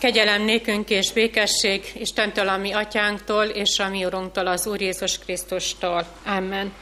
Kegyelem 0.00 0.42
nékünk 0.42 0.90
és 0.90 1.12
békesség 1.12 1.92
Istentől, 1.94 2.48
a 2.48 2.56
mi 2.56 2.72
atyánktól, 2.72 3.44
és 3.44 3.78
a 3.78 3.88
mi 3.88 4.04
Urunktól, 4.04 4.46
az 4.46 4.66
Úr 4.66 4.80
Jézus 4.80 5.18
Krisztustól. 5.18 6.06
Amen. 6.26 6.72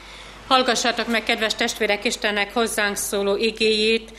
Hallgassátok 0.46 1.06
meg, 1.08 1.22
kedves 1.22 1.54
testvérek, 1.54 2.04
Istennek 2.04 2.54
hozzánk 2.54 2.96
szóló 2.96 3.36
igéjét, 3.36 4.10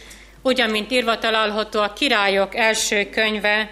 ugyan, 0.42 0.70
mint 0.70 0.92
írva 0.92 1.18
található 1.18 1.80
a 1.80 1.94
királyok 1.94 2.56
első 2.56 3.10
könyve, 3.10 3.72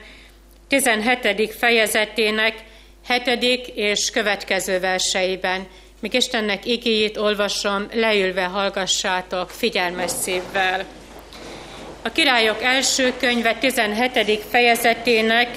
17. 0.68 1.54
fejezetének 1.57 2.64
7. 3.07 3.71
és 3.75 4.09
következő 4.12 4.80
verseiben. 4.80 5.68
Míg 6.00 6.14
Istennek 6.14 6.66
igéjét 6.66 7.18
olvasom, 7.18 7.88
leülve 7.94 8.44
hallgassátok 8.44 9.50
figyelmes 9.50 10.12
szívvel. 10.12 10.86
A 12.07 12.11
királyok 12.11 12.63
első 12.63 13.13
könyve 13.19 13.53
17. 13.53 14.43
fejezetének 14.49 15.49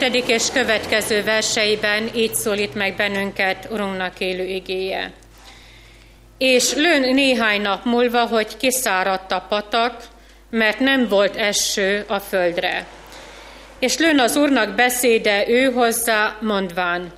7. 0.00 0.28
és 0.28 0.50
következő 0.52 1.22
verseiben 1.22 2.10
így 2.14 2.34
szólít 2.34 2.74
meg 2.74 2.96
bennünket 2.96 3.68
Urunknak 3.70 4.20
élő 4.20 4.44
igéje. 4.44 5.12
És 6.38 6.74
lőn 6.74 7.14
néhány 7.14 7.60
nap 7.60 7.84
múlva, 7.84 8.26
hogy 8.26 8.56
kiszáradt 8.56 9.32
a 9.32 9.46
patak, 9.48 10.02
mert 10.50 10.78
nem 10.78 11.08
volt 11.08 11.36
eső 11.36 12.04
a 12.08 12.18
földre. 12.18 12.86
És 13.78 13.96
lőn 13.96 14.18
az 14.18 14.36
Úrnak 14.36 14.74
beszéde 14.74 15.48
ő 15.48 15.72
hozzá, 15.72 16.36
mondván, 16.40 17.12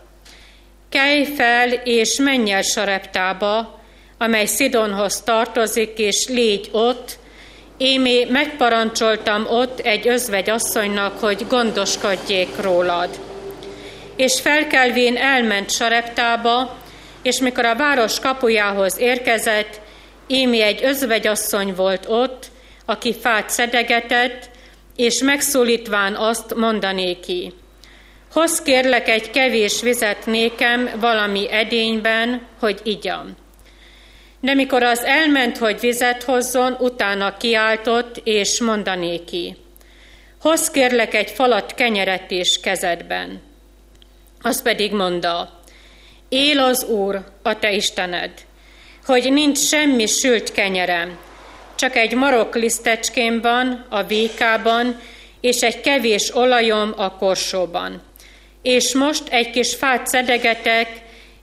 kelj 0.88 1.25
fel 1.25 1.73
és 1.73 2.19
menj 2.19 2.52
el 2.52 2.62
Sareptába, 2.62 3.80
amely 4.19 4.47
Szidonhoz 4.47 5.20
tartozik, 5.20 5.98
és 5.98 6.27
légy 6.28 6.69
ott, 6.73 7.19
Émé 7.79 8.25
megparancsoltam 8.25 9.47
ott 9.48 9.79
egy 9.79 10.09
özvegy 10.09 10.51
asszonynak, 10.51 11.19
hogy 11.19 11.47
gondoskodjék 11.48 12.61
rólad. 12.61 13.09
És 14.17 14.41
felkelvén 14.41 15.17
elment 15.17 15.70
Sareptába, 15.70 16.77
és 17.23 17.39
mikor 17.39 17.65
a 17.65 17.77
város 17.77 18.20
kapujához 18.20 18.98
érkezett, 18.98 19.81
Émi 20.27 20.62
egy 20.62 20.84
özvegyasszony 20.84 21.75
volt 21.75 22.06
ott, 22.09 22.47
aki 22.84 23.15
fát 23.15 23.50
szedegetett, 23.50 24.50
és 24.97 25.22
megszólítván 25.22 26.15
azt 26.15 26.55
mondanéki. 26.55 27.53
Hoz 28.33 28.62
kérlek 28.62 29.09
egy 29.09 29.31
kevés 29.31 29.83
vizet 29.83 30.27
nékem 30.27 30.91
valami 31.00 31.53
edényben, 31.53 32.47
hogy 32.61 32.81
igyam. 32.83 33.37
De 34.47 34.55
mikor 34.55 34.83
az 34.83 35.05
elment, 35.05 35.58
hogy 35.58 35.80
vizet 35.80 36.22
hozzon, 36.22 36.77
utána 36.78 37.36
kiáltott, 37.36 38.20
és 38.25 38.61
mondanéki. 38.61 39.56
Hoz 40.41 40.70
kérlek 40.70 41.14
egy 41.14 41.30
falat 41.30 41.75
kenyeret 41.75 42.30
is 42.30 42.61
kezedben. 42.61 43.42
Az 44.41 44.62
pedig 44.62 44.92
mondta, 44.92 45.61
él 46.28 46.58
az 46.58 46.84
Úr, 46.84 47.25
a 47.42 47.58
te 47.58 47.72
Istened, 47.72 48.30
hogy 49.06 49.33
nincs 49.33 49.58
semmi 49.58 50.06
sült 50.06 50.53
kenyerem, 50.53 51.19
csak 51.75 51.97
egy 51.97 52.14
marok 52.14 52.55
lisztecském 52.55 53.41
van 53.41 53.86
a 53.88 54.03
vékában, 54.03 55.00
és 55.41 55.62
egy 55.62 55.81
kevés 55.81 56.34
olajom 56.34 56.92
a 56.97 57.16
korsóban. 57.16 58.03
És 58.62 58.94
most 58.94 59.28
egy 59.28 59.50
kis 59.50 59.75
fát 59.75 60.06
szedegetek, 60.06 60.88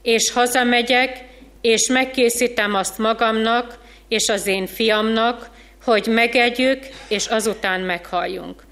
és 0.02 0.32
hazamegyek, 0.32 1.32
és 1.64 1.88
megkészítem 1.88 2.76
azt 2.76 2.98
magamnak, 2.98 3.78
és 4.08 4.30
az 4.30 4.48
én 4.48 4.68
fiamnak, 4.68 5.50
hogy 5.84 6.08
megegyük, 6.08 6.88
és 7.08 7.26
azután 7.26 7.82
meghalljunk. 7.82 8.64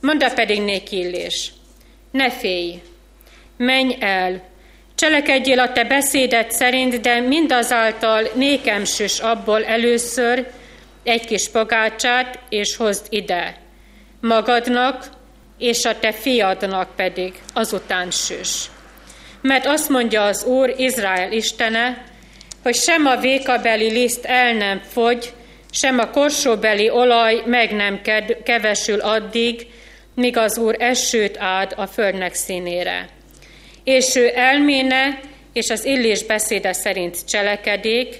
Mondta 0.00 0.32
pedig 0.32 0.62
néki 0.62 0.98
Illés, 0.98 1.52
ne 2.10 2.30
félj, 2.30 2.82
menj 3.56 3.96
el, 4.00 4.42
cselekedjél 4.94 5.58
a 5.58 5.72
te 5.72 5.84
beszédet 5.84 6.52
szerint, 6.52 7.00
de 7.00 7.20
mindazáltal 7.20 8.28
nékem 8.34 8.84
süs 8.84 9.18
abból 9.18 9.64
először, 9.64 10.50
egy 11.02 11.26
kis 11.26 11.48
pagácsát, 11.48 12.38
és 12.48 12.76
hozd 12.76 13.06
ide. 13.08 13.56
Magadnak 14.20 15.10
és 15.58 15.84
a 15.84 15.98
te 15.98 16.12
fiadnak 16.12 16.96
pedig 16.96 17.34
azután 17.52 18.10
süs. 18.10 18.70
Mert 19.40 19.66
azt 19.66 19.88
mondja 19.88 20.24
az 20.24 20.44
Úr, 20.44 20.74
Izrael 20.76 21.32
Istene, 21.32 22.04
hogy 22.62 22.74
sem 22.74 23.06
a 23.06 23.16
vékabeli 23.16 23.90
liszt 23.90 24.24
el 24.24 24.52
nem 24.52 24.80
fogy, 24.92 25.32
sem 25.70 25.98
a 25.98 26.10
korsóbeli 26.10 26.90
olaj 26.90 27.42
meg 27.46 27.72
nem 27.72 28.00
kevesül 28.44 29.00
addig, 29.00 29.66
míg 30.14 30.36
az 30.36 30.58
Úr 30.58 30.76
esőt 30.78 31.36
áld 31.38 31.72
a 31.76 31.86
földnek 31.86 32.34
színére. 32.34 33.08
És 33.84 34.14
ő 34.14 34.30
elméne 34.34 35.20
és 35.52 35.70
az 35.70 35.84
illés 35.84 36.24
beszéde 36.24 36.72
szerint 36.72 37.24
cselekedik, 37.28 38.14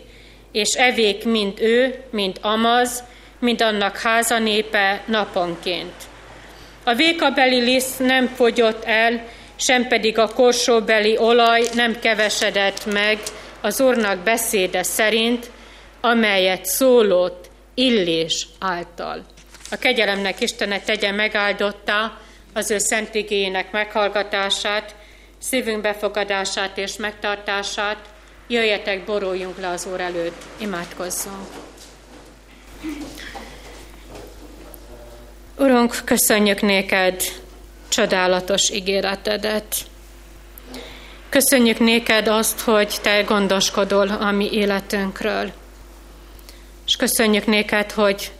és 0.53 0.69
evék 0.73 1.25
mind 1.25 1.61
ő, 1.61 1.95
mind 2.11 2.39
Amaz, 2.41 3.03
mind 3.39 3.63
annak 3.63 3.99
háza 3.99 4.39
népe 4.39 5.03
naponként. 5.07 5.93
A 6.85 6.95
vékabeli 6.95 7.61
liszt 7.61 7.99
nem 7.99 8.27
fogyott 8.27 8.85
el, 8.85 9.25
sem 9.61 9.87
pedig 9.87 10.19
a 10.19 10.29
korsóbeli 10.29 11.17
olaj 11.19 11.63
nem 11.75 11.99
kevesedett 11.99 12.93
meg 12.93 13.19
az 13.61 13.81
Úrnak 13.81 14.19
beszéde 14.19 14.83
szerint, 14.83 15.51
amelyet 16.01 16.65
szólott 16.65 17.51
Illés 17.75 18.47
által. 18.59 19.25
A 19.71 19.77
kegyelemnek 19.77 20.41
Istene 20.41 20.81
tegye 20.81 21.13
megáldotta 21.13 22.21
az 22.55 22.71
ő 22.71 22.79
szent 22.79 23.15
igényének 23.15 23.73
meghallgatását, 23.73 24.95
szívünk 25.39 25.81
befogadását 25.81 26.79
és 26.79 26.97
megtartását, 26.97 27.99
Jöjjetek, 28.47 29.05
boruljunk 29.05 29.59
le 29.61 29.69
az 29.69 29.87
Úr 29.93 30.01
előtt, 30.01 30.43
imádkozzunk. 30.59 31.47
Urunk, 35.59 35.95
köszönjük 36.05 36.61
néked 36.61 37.23
csodálatos 37.91 38.71
ígéretedet. 38.71 39.77
Köszönjük 41.29 41.79
néked 41.79 42.29
azt, 42.29 42.61
hogy 42.61 42.95
te 43.03 43.23
gondoskodol 43.23 44.09
a 44.09 44.31
mi 44.31 44.49
életünkről. 44.53 45.53
És 46.87 46.97
köszönjük 46.97 47.47
néked, 47.47 47.93
hogy 47.93 48.33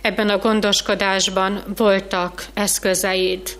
ebben 0.00 0.28
a 0.28 0.38
gondoskodásban 0.38 1.62
voltak 1.76 2.46
eszközeid, 2.54 3.58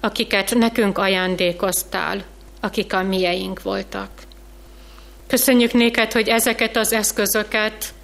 akiket 0.00 0.54
nekünk 0.54 0.98
ajándékoztál, 0.98 2.24
akik 2.60 2.92
a 2.92 3.02
mieink 3.02 3.62
voltak. 3.62 4.10
Köszönjük 5.26 5.72
néked, 5.72 6.12
hogy 6.12 6.28
ezeket 6.28 6.76
az 6.76 6.92
eszközöket 6.92 7.94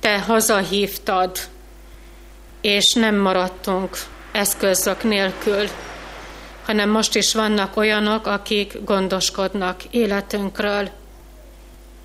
te 0.00 0.18
hazahívtad, 0.20 1.38
és 2.60 2.92
nem 2.94 3.16
maradtunk 3.16 3.96
eszközök 4.32 5.02
nélkül, 5.02 5.68
hanem 6.68 6.90
most 6.90 7.14
is 7.14 7.34
vannak 7.34 7.76
olyanok, 7.76 8.26
akik 8.26 8.84
gondoskodnak 8.84 9.84
életünkről, 9.90 10.90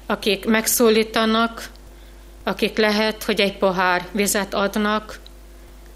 akik 0.05 0.45
megszólítanak, 0.45 1.69
akik 2.43 2.77
lehet, 2.77 3.23
hogy 3.23 3.39
egy 3.39 3.57
pohár 3.57 4.07
vizet 4.11 4.53
adnak, 4.53 5.19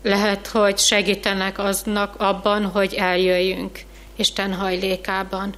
lehet, 0.04 0.48
hogy 0.48 0.78
segítenek 0.78 1.60
aznak 1.60 2.16
abban, 2.18 2.66
hogy 2.66 2.94
eljöjjünk 2.94 3.80
Isten 4.16 4.54
hajlékában 4.54 5.56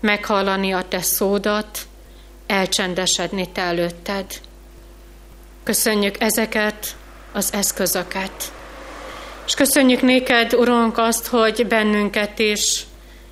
meghallani 0.00 0.72
a 0.72 0.84
te 0.88 1.02
szódat, 1.02 1.86
elcsendesedni 2.46 3.48
te 3.52 3.60
előtted. 3.60 4.26
Köszönjük 5.62 6.20
ezeket 6.20 6.96
az 7.32 7.52
eszközöket. 7.52 8.52
És 9.46 9.54
köszönjük 9.54 10.02
néked, 10.02 10.54
Urunk, 10.54 10.98
azt, 10.98 11.26
hogy 11.26 11.66
bennünket 11.66 12.38
is 12.38 12.86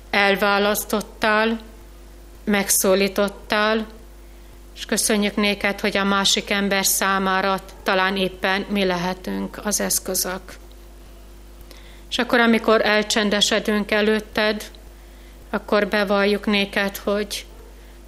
elválasztottál, 0.09 1.59
megszólítottál, 2.43 3.87
és 4.75 4.85
köszönjük 4.85 5.35
néked, 5.35 5.79
hogy 5.79 5.97
a 5.97 6.03
másik 6.03 6.49
ember 6.49 6.85
számára 6.85 7.59
talán 7.83 8.17
éppen 8.17 8.65
mi 8.69 8.85
lehetünk 8.85 9.59
az 9.63 9.79
eszközök. 9.79 10.41
És 12.09 12.17
akkor, 12.17 12.39
amikor 12.39 12.81
elcsendesedünk 12.85 13.91
előtted, 13.91 14.71
akkor 15.49 15.87
bevalljuk 15.87 16.45
néked, 16.45 16.97
hogy 16.97 17.45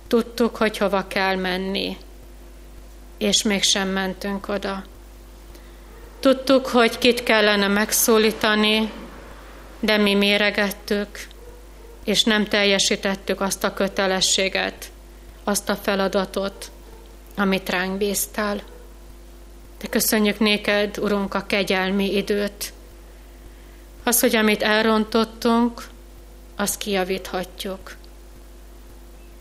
tudtuk, 0.08 0.56
hogy 0.56 0.78
hova 0.78 1.08
kell 1.08 1.36
menni, 1.36 1.98
és 3.18 3.44
mégsem 3.44 3.88
mentünk 3.88 4.50
oda. 4.50 4.84
Tudtuk, 6.20 6.68
hogy 6.68 6.98
kit 6.98 7.24
kellene 7.24 7.68
megszólítani, 7.68 8.92
de 9.80 9.98
mi 9.98 10.14
méregettük, 10.14 11.28
és 12.04 12.24
nem 12.24 12.46
teljesítettük 12.46 13.42
azt 13.42 13.64
a 13.64 13.74
kötelességet, 13.74 14.92
azt 15.44 15.70
a 15.70 15.76
feladatot, 15.76 16.72
amit 17.36 17.70
ránk 17.70 17.98
bíztál. 17.98 18.62
De 19.82 19.88
köszönjük 19.88 20.40
néked, 20.40 20.98
Urunk, 20.98 21.34
a 21.34 21.46
kegyelmi 21.46 22.16
időt, 22.16 22.74
Az, 24.04 24.20
hogy 24.20 24.36
amit 24.36 24.62
elrontottunk, 24.62 25.88
azt 26.56 26.78
kijavíthatjuk. 26.78 27.96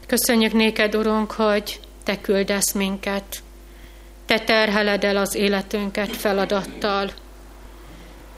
Köszönjük 0.06 0.52
néked, 0.52 0.96
Urunk, 0.96 1.30
hogy 1.30 1.80
Te 2.04 2.20
küldesz 2.20 2.72
minket. 2.72 3.42
Te 4.26 4.40
terheled 4.40 5.04
el 5.04 5.16
az 5.16 5.34
életünket 5.34 6.16
feladattal. 6.16 7.10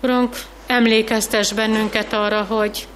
Urunk, 0.02 0.37
emlékeztes 0.67 1.52
bennünket 1.52 2.12
arra, 2.12 2.43
hogy 2.43 2.87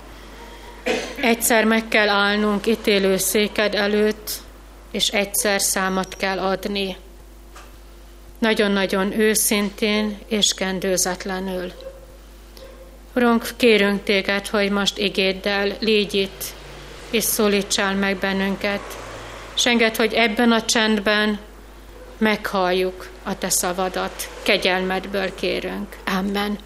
egyszer 1.21 1.65
meg 1.65 1.89
kell 1.89 2.09
állnunk 2.09 2.67
ítélő 2.67 3.17
széked 3.17 3.75
előtt, 3.75 4.31
és 4.91 5.09
egyszer 5.09 5.61
számot 5.61 6.17
kell 6.17 6.39
adni. 6.39 6.97
Nagyon-nagyon 8.39 9.21
őszintén 9.21 10.19
és 10.29 10.55
kendőzetlenül. 10.55 11.73
Urunk, 13.15 13.49
kérünk 13.57 14.03
téged, 14.03 14.47
hogy 14.47 14.71
most 14.71 14.99
igéddel 14.99 15.77
légy 15.81 16.15
itt, 16.15 16.45
és 17.11 17.25
szólítsál 17.25 17.95
meg 17.95 18.17
bennünket, 18.17 18.99
és 19.55 19.67
enged, 19.67 19.97
hogy 19.97 20.13
ebben 20.13 20.53
a 20.53 20.65
csendben 20.65 21.39
meghalljuk 22.23 23.11
a 23.23 23.39
te 23.39 23.49
szavadat. 23.49 24.29
Kegyelmedből 24.43 25.35
kérünk. 25.35 25.97
Amen. 26.19 26.59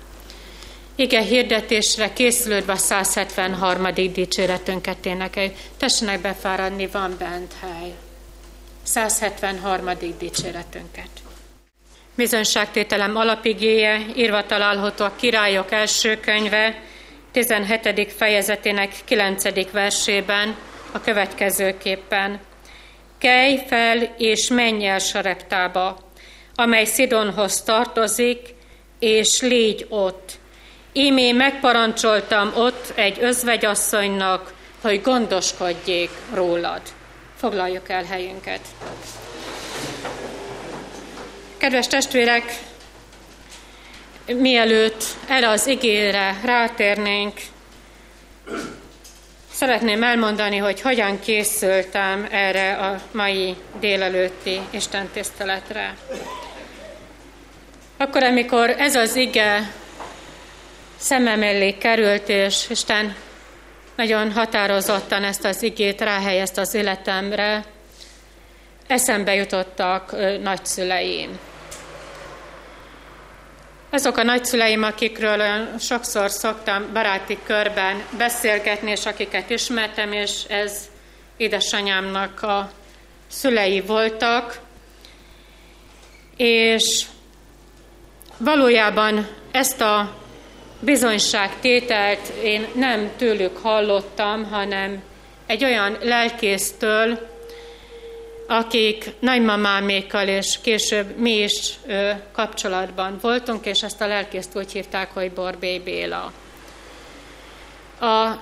Igen, 0.95 1.23
hirdetésre 1.23 2.13
készülődve 2.13 2.73
a 2.73 2.77
173. 2.77 3.95
dicséretünket 3.95 5.07
énekelj. 5.07 5.53
Tessenek 5.77 6.21
befáradni, 6.21 6.87
van 6.87 7.17
bent 7.19 7.53
hely. 7.61 7.95
173. 8.83 9.91
dicséretünket. 10.19 11.09
Bizonyságtételem 12.15 13.17
alapigéje 13.17 14.07
írva 14.17 14.47
található 14.47 15.05
a 15.05 15.17
Királyok 15.17 15.73
első 15.73 16.21
könyve, 16.21 16.83
17. 17.33 18.13
fejezetének 18.17 18.95
9. 19.05 19.71
versében 19.71 20.57
a 20.93 21.01
következőképpen. 21.01 22.41
Kelj 23.19 23.63
fel 23.67 24.15
és 24.19 24.49
menj 24.49 24.87
el 24.87 24.99
Sareptába, 24.99 25.99
amely 26.55 26.85
Szidonhoz 26.85 27.63
tartozik, 27.63 28.55
és 28.99 29.41
légy 29.41 29.87
ott. 29.89 30.39
Ímé 30.93 31.33
megparancsoltam 31.33 32.53
ott 32.57 32.93
egy 32.95 33.19
özvegyasszonynak, 33.21 34.55
hogy 34.81 35.03
gondoskodjék 35.03 36.11
rólad. 36.35 36.81
Foglaljuk 37.37 37.89
el 37.89 38.05
helyünket. 38.05 38.61
Kedves 41.57 41.87
testvérek, 41.87 42.59
mielőtt 44.27 45.05
erre 45.29 45.49
az 45.49 45.67
igére 45.67 46.41
rátérnénk, 46.45 47.41
szeretném 49.57 50.03
elmondani, 50.03 50.57
hogy 50.57 50.81
hogyan 50.81 51.21
készültem 51.21 52.27
erre 52.31 52.75
a 52.75 53.01
mai 53.13 53.57
délelőtti 53.81 54.61
Isten 54.71 55.09
tiszteletre. 55.13 55.95
Akkor, 57.97 58.23
amikor 58.23 58.71
ez 58.71 58.95
az 58.95 59.17
ige 59.17 59.73
szemem 60.97 61.43
elé 61.43 61.73
került, 61.73 62.29
és 62.29 62.71
Isten 62.71 63.17
nagyon 63.97 64.33
határozottan 64.33 65.25
ezt 65.25 65.45
az 65.45 65.63
igét 65.63 66.01
ráhelyezte 66.01 66.61
az 66.61 66.75
életemre, 66.75 67.65
eszembe 68.87 69.35
jutottak 69.35 70.15
nagyszüleim. 70.43 71.39
Azok 73.97 74.17
a 74.17 74.23
nagyszüleim, 74.23 74.83
akikről 74.83 75.69
sokszor 75.79 76.31
szoktam 76.31 76.93
baráti 76.93 77.39
körben 77.45 78.03
beszélgetni, 78.19 78.91
és 78.91 79.07
akiket 79.07 79.51
ismertem, 79.51 80.13
és 80.13 80.45
ez 80.49 80.89
édesanyámnak 81.37 82.43
a 82.43 82.71
szülei 83.27 83.81
voltak, 83.81 84.59
és 86.37 87.05
valójában 88.39 89.29
ezt 89.51 89.81
a 89.81 90.17
bizonyságtételt 90.81 92.29
én 92.43 92.67
nem 92.75 93.11
tőlük 93.17 93.57
hallottam, 93.57 94.45
hanem 94.45 95.03
egy 95.47 95.65
olyan 95.65 95.97
lelkésztől, 96.03 97.36
akik 98.47 99.11
nagymamámékkal 99.19 100.29
és 100.29 100.59
később 100.63 101.17
mi 101.17 101.33
is 101.33 101.73
ö, 101.87 102.11
kapcsolatban 102.33 103.19
voltunk, 103.21 103.67
és 103.67 103.83
ezt 103.83 104.01
a 104.01 104.07
lelkészt 104.07 104.57
úgy 104.57 104.73
hívták, 104.73 105.11
hogy 105.13 105.33
Borbély 105.33 105.79
Béla. 105.79 106.33
A 108.01 108.33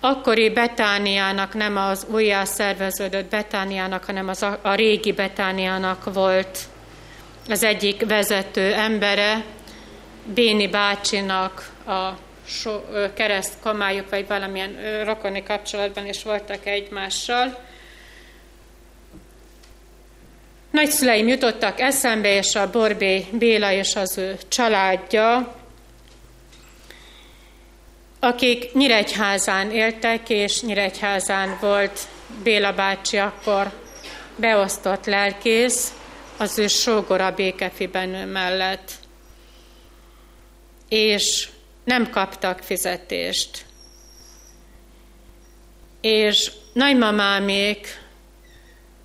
akkori 0.00 0.50
Betániának, 0.50 1.54
nem 1.54 1.76
az 1.76 2.06
újjá 2.10 2.44
szerveződött 2.44 3.30
Betániának, 3.30 4.04
hanem 4.04 4.28
az 4.28 4.42
a, 4.42 4.58
a 4.62 4.74
régi 4.74 5.12
Betániának 5.12 6.12
volt 6.12 6.58
az 7.48 7.62
egyik 7.62 8.06
vezető 8.06 8.72
embere, 8.72 9.44
Béni 10.24 10.68
bácsinak 10.68 11.70
a 11.86 12.08
so, 12.46 12.80
kereszt 13.14 13.54
kamájuk, 13.62 14.10
vagy 14.10 14.26
valamilyen 14.26 15.04
rokoni 15.04 15.42
kapcsolatban 15.42 16.06
is 16.06 16.22
voltak 16.22 16.66
egymással, 16.66 17.58
Nagyszüleim 20.72 21.28
jutottak 21.28 21.80
eszembe, 21.80 22.36
és 22.36 22.54
a 22.54 22.70
Borbé 22.70 23.26
Béla 23.32 23.72
és 23.72 23.94
az 23.96 24.18
ő 24.18 24.38
családja, 24.48 25.54
akik 28.20 28.72
Nyíregyházán 28.72 29.70
éltek, 29.70 30.28
és 30.28 30.60
Nyíregyházán 30.62 31.58
volt 31.60 32.00
Béla 32.42 32.72
bácsi 32.72 33.16
akkor 33.16 33.72
beosztott 34.36 35.06
lelkész, 35.06 35.92
az 36.36 36.58
ő 36.58 36.66
sógora 36.66 37.34
békefibenő 37.34 38.24
mellett. 38.24 38.92
És 40.88 41.48
nem 41.84 42.10
kaptak 42.10 42.58
fizetést. 42.58 43.64
És 46.00 46.50
nagymamámék 46.72 48.01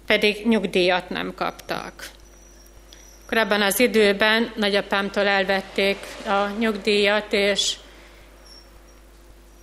pedig 0.08 0.48
nyugdíjat 0.48 1.10
nem 1.10 1.34
kaptak. 1.36 2.10
Korábban 3.28 3.62
az 3.62 3.80
időben 3.80 4.52
nagyapámtól 4.56 5.28
elvették 5.28 5.98
a 6.26 6.48
nyugdíjat, 6.60 7.34
és 7.34 7.74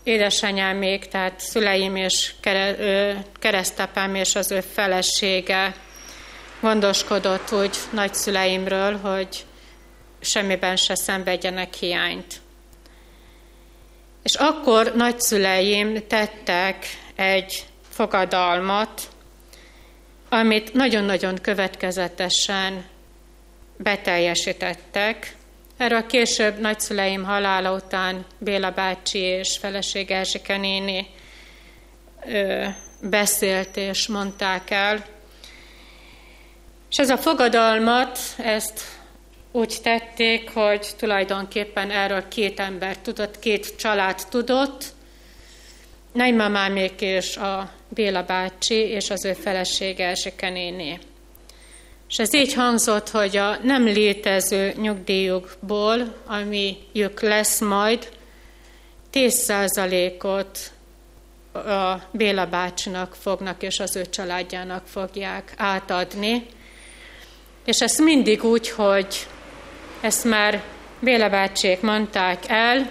édesanyámék, 0.02 1.08
tehát 1.08 1.40
szüleim 1.40 1.96
és 1.96 2.32
keresztapám 3.38 4.14
és 4.14 4.34
az 4.34 4.50
ő 4.50 4.60
felesége 4.60 5.74
gondoskodott 6.60 7.52
úgy 7.52 7.76
nagyszüleimről, 7.90 8.96
hogy 8.96 9.44
semmiben 10.20 10.76
se 10.76 10.94
szenvedjenek 10.94 11.74
hiányt. 11.74 12.40
És 14.22 14.34
akkor 14.34 14.92
nagyszüleim 14.94 16.06
tettek 16.06 16.86
egy 17.14 17.64
fogadalmat, 17.88 19.13
amit 20.34 20.72
nagyon-nagyon 20.72 21.38
következetesen 21.42 22.84
beteljesítettek. 23.76 25.36
Erről 25.76 26.06
később 26.06 26.58
nagyszüleim 26.58 27.24
halála 27.24 27.72
után 27.72 28.24
Béla 28.38 28.70
bácsi 28.70 29.18
és 29.18 29.58
feleség 29.60 30.10
Erzsike 30.10 30.56
néni 30.56 31.06
ö, 32.26 32.64
beszélt 33.00 33.76
és 33.76 34.06
mondták 34.06 34.70
el. 34.70 35.04
És 36.90 36.98
ez 36.98 37.10
a 37.10 37.16
fogadalmat, 37.16 38.18
ezt 38.36 38.80
úgy 39.52 39.76
tették, 39.82 40.50
hogy 40.50 40.86
tulajdonképpen 40.98 41.90
erről 41.90 42.28
két 42.28 42.60
ember 42.60 42.98
tudott, 42.98 43.38
két 43.38 43.76
család 43.76 44.20
tudott, 44.30 44.84
nagymamámék 46.12 47.00
és 47.00 47.36
a 47.36 47.70
Béla 47.94 48.22
bácsi 48.22 48.74
és 48.74 49.10
az 49.10 49.24
ő 49.24 49.32
felesége 49.32 50.06
Erzsike 50.06 50.48
néni. 50.48 50.98
És 52.08 52.18
ez 52.18 52.34
így 52.34 52.54
hangzott, 52.54 53.10
hogy 53.10 53.36
a 53.36 53.58
nem 53.62 53.84
létező 53.84 54.72
nyugdíjukból, 54.76 56.14
amiük 56.26 57.20
lesz 57.20 57.60
majd, 57.60 58.08
10%-ot 59.12 60.72
a 61.52 62.00
Béla 62.10 62.46
bácsinak 62.46 63.14
fognak, 63.20 63.62
és 63.62 63.80
az 63.80 63.96
ő 63.96 64.06
családjának 64.06 64.86
fogják 64.86 65.54
átadni. 65.56 66.46
És 67.64 67.80
ezt 67.80 68.00
mindig 68.00 68.44
úgy, 68.44 68.70
hogy 68.70 69.26
ezt 70.00 70.24
már 70.24 70.62
Béla 71.00 71.28
bácsiék 71.28 71.80
mondták 71.80 72.48
el, 72.48 72.90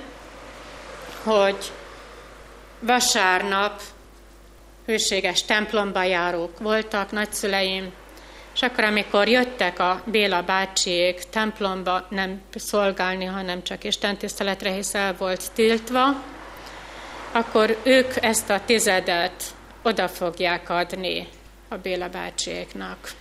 hogy 1.24 1.72
vasárnap 2.80 3.82
hőséges 4.86 5.46
templomba 5.46 6.04
járók 6.04 6.60
voltak, 6.60 7.12
nagyszüleim, 7.12 7.92
És 8.54 8.62
akkor, 8.62 8.84
amikor 8.84 9.28
jöttek 9.28 9.80
a 9.80 10.02
Béla 10.06 10.42
bácsiék 10.42 11.24
templomba 11.30 12.08
nem 12.10 12.42
szolgálni, 12.56 13.26
hanem 13.26 13.64
csak 13.64 13.84
Isten 13.84 14.18
tiszteletre, 14.18 14.72
hisz 14.72 14.94
el 14.94 15.16
volt 15.18 15.52
tiltva, 15.54 16.24
akkor 17.32 17.78
ők 17.84 18.14
ezt 18.22 18.50
a 18.50 18.62
tizedet 18.66 19.44
oda 19.82 20.08
fogják 20.08 20.70
adni 20.70 21.28
a 21.68 21.76
Béla 21.76 22.10
bácsiéknak. 22.10 23.12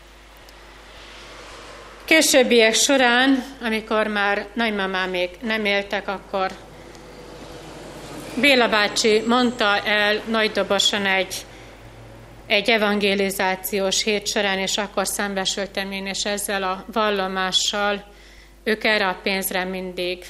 Későbbiek 2.04 2.74
során, 2.74 3.44
amikor 3.62 4.06
már 4.06 4.46
nagymamám 4.52 5.10
még 5.10 5.30
nem 5.42 5.64
éltek, 5.64 6.08
akkor 6.08 6.50
Béla 8.34 8.68
bácsi 8.68 9.22
mondta 9.26 9.78
el 9.84 10.22
nagy 10.28 10.50
dobosan 10.50 11.06
egy, 11.06 11.34
egy 12.52 12.70
evangelizációs 12.70 14.02
hét 14.02 14.26
során, 14.26 14.58
és 14.58 14.76
akkor 14.76 15.06
szembesültem 15.06 15.92
én 15.92 16.06
és 16.06 16.24
ezzel 16.24 16.62
a 16.62 16.84
vallomással, 16.92 18.04
ők 18.64 18.84
erre 18.84 19.08
a 19.08 19.18
pénzre 19.22 19.64
mindig, 19.64 20.24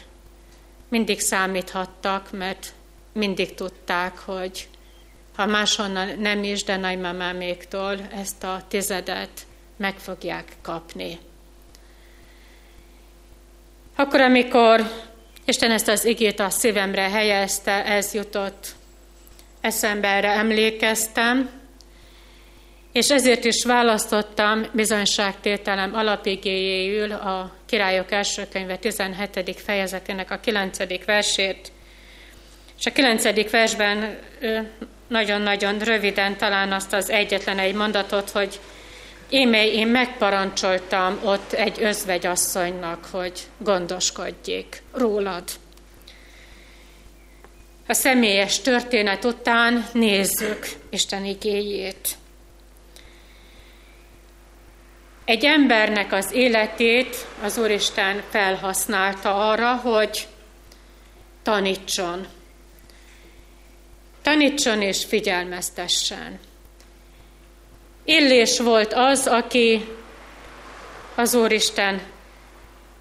mindig 0.88 1.20
számíthattak, 1.20 2.32
mert 2.32 2.72
mindig 3.12 3.54
tudták, 3.54 4.18
hogy 4.18 4.68
ha 5.36 5.46
máshonnan 5.46 6.18
nem 6.18 6.44
is, 6.44 6.64
de 6.64 6.76
nagymamáméktól 6.76 7.98
ezt 8.20 8.44
a 8.44 8.62
tizedet 8.68 9.46
meg 9.76 9.98
fogják 9.98 10.52
kapni. 10.62 11.18
Akkor, 13.96 14.20
amikor 14.20 14.90
Isten 15.44 15.70
ezt 15.70 15.88
az 15.88 16.04
igét 16.04 16.40
a 16.40 16.50
szívemre 16.50 17.08
helyezte, 17.10 17.84
ez 17.84 18.14
jutott 18.14 18.74
eszembe, 19.60 20.08
erre 20.08 20.30
emlékeztem, 20.30 21.61
és 22.92 23.10
ezért 23.10 23.44
is 23.44 23.64
választottam 23.64 24.66
bizonyságtételem 24.72 25.94
alapigéjéül 25.94 27.12
a 27.12 27.54
Királyok 27.66 28.12
első 28.12 28.46
könyve 28.52 28.76
17. 28.76 29.60
fejezetének 29.64 30.30
a 30.30 30.40
9. 30.40 31.04
versét. 31.04 31.72
És 32.78 32.86
a 32.86 32.92
9. 32.92 33.50
versben 33.50 34.18
nagyon-nagyon 35.08 35.78
röviden 35.78 36.36
talán 36.36 36.72
azt 36.72 36.92
az 36.92 37.10
egyetlen 37.10 37.58
egy 37.58 37.74
mondatot, 37.74 38.30
hogy 38.30 38.60
Émely 39.32 39.68
én 39.68 39.86
megparancsoltam 39.86 41.18
ott 41.24 41.52
egy 41.52 41.82
özvegyasszonynak, 41.82 43.04
hogy 43.10 43.40
gondoskodjék 43.58 44.82
rólad. 44.92 45.44
A 47.88 47.92
személyes 47.92 48.60
történet 48.60 49.24
után 49.24 49.86
nézzük 49.92 50.66
Isten 50.90 51.24
igéjét. 51.24 52.16
Egy 55.24 55.44
embernek 55.44 56.12
az 56.12 56.32
életét 56.32 57.26
az 57.42 57.58
Úristen 57.58 58.22
felhasználta 58.30 59.50
arra, 59.50 59.74
hogy 59.74 60.26
tanítson. 61.42 62.26
Tanítson 64.22 64.82
és 64.82 65.04
figyelmeztessen. 65.04 66.38
Illés 68.04 68.58
volt 68.58 68.92
az, 68.92 69.26
aki 69.26 69.84
az 71.14 71.34
Úristen 71.34 72.00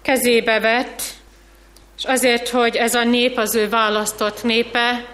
kezébe 0.02 0.60
vett, 0.60 1.02
és 1.98 2.04
azért, 2.04 2.48
hogy 2.48 2.76
ez 2.76 2.94
a 2.94 3.04
nép, 3.04 3.38
az 3.38 3.54
ő 3.54 3.68
választott 3.68 4.42
népe 4.42 5.06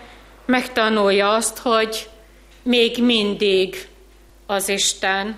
megtanulja 0.44 1.32
azt, 1.32 1.58
hogy 1.58 2.08
még 2.62 3.04
mindig 3.04 3.88
az 4.46 4.68
Isten, 4.68 5.36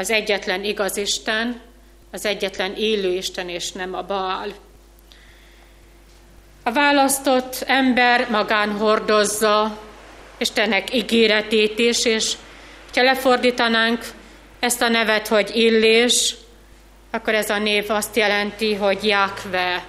az 0.00 0.10
egyetlen 0.10 0.64
igaz 0.64 0.96
Isten, 0.96 1.60
az 2.10 2.24
egyetlen 2.24 2.74
élő 2.76 3.12
Isten, 3.12 3.48
és 3.48 3.72
nem 3.72 3.94
a 3.94 4.02
Baal. 4.02 4.54
A 6.62 6.72
választott 6.72 7.62
ember 7.66 8.30
magán 8.30 8.70
hordozza 8.70 9.78
Istennek 10.38 10.94
ígéretét 10.94 11.78
is, 11.78 12.04
és 12.04 12.32
ha 12.94 13.02
lefordítanánk 13.02 14.04
ezt 14.58 14.82
a 14.82 14.88
nevet, 14.88 15.28
hogy 15.28 15.56
Illés, 15.56 16.34
akkor 17.10 17.34
ez 17.34 17.50
a 17.50 17.58
név 17.58 17.90
azt 17.90 18.16
jelenti, 18.16 18.74
hogy 18.74 19.04
Jakve 19.04 19.84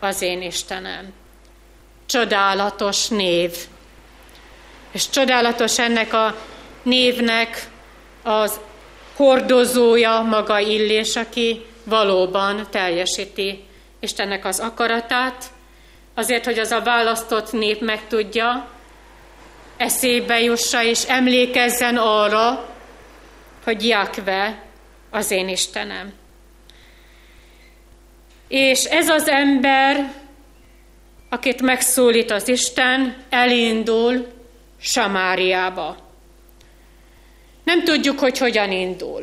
az 0.00 0.22
én 0.22 0.42
Istenem. 0.42 1.12
Csodálatos 2.06 3.08
név. 3.08 3.56
És 4.92 5.08
csodálatos 5.10 5.78
ennek 5.78 6.12
a 6.12 6.36
névnek 6.82 7.66
az 8.22 8.60
hordozója 9.16 10.20
maga 10.20 10.58
Illés, 10.58 11.16
aki 11.16 11.64
valóban 11.84 12.66
teljesíti 12.70 13.64
Istennek 14.00 14.44
az 14.44 14.60
akaratát, 14.60 15.44
azért, 16.14 16.44
hogy 16.44 16.58
az 16.58 16.70
a 16.70 16.82
választott 16.82 17.52
nép 17.52 17.80
megtudja, 17.80 18.68
eszébe 19.76 20.40
jussa 20.40 20.82
és 20.82 21.04
emlékezzen 21.04 21.96
arra, 21.96 22.68
hogy 23.64 23.86
Jakve 23.86 24.62
az 25.10 25.30
én 25.30 25.48
Istenem. 25.48 26.12
És 28.48 28.84
ez 28.84 29.08
az 29.08 29.28
ember, 29.28 30.12
akit 31.28 31.62
megszólít 31.62 32.30
az 32.30 32.48
Isten, 32.48 33.16
elindul 33.30 34.26
Samáriába. 34.80 36.03
Nem 37.64 37.84
tudjuk, 37.84 38.18
hogy 38.18 38.38
hogyan 38.38 38.72
indul. 38.72 39.22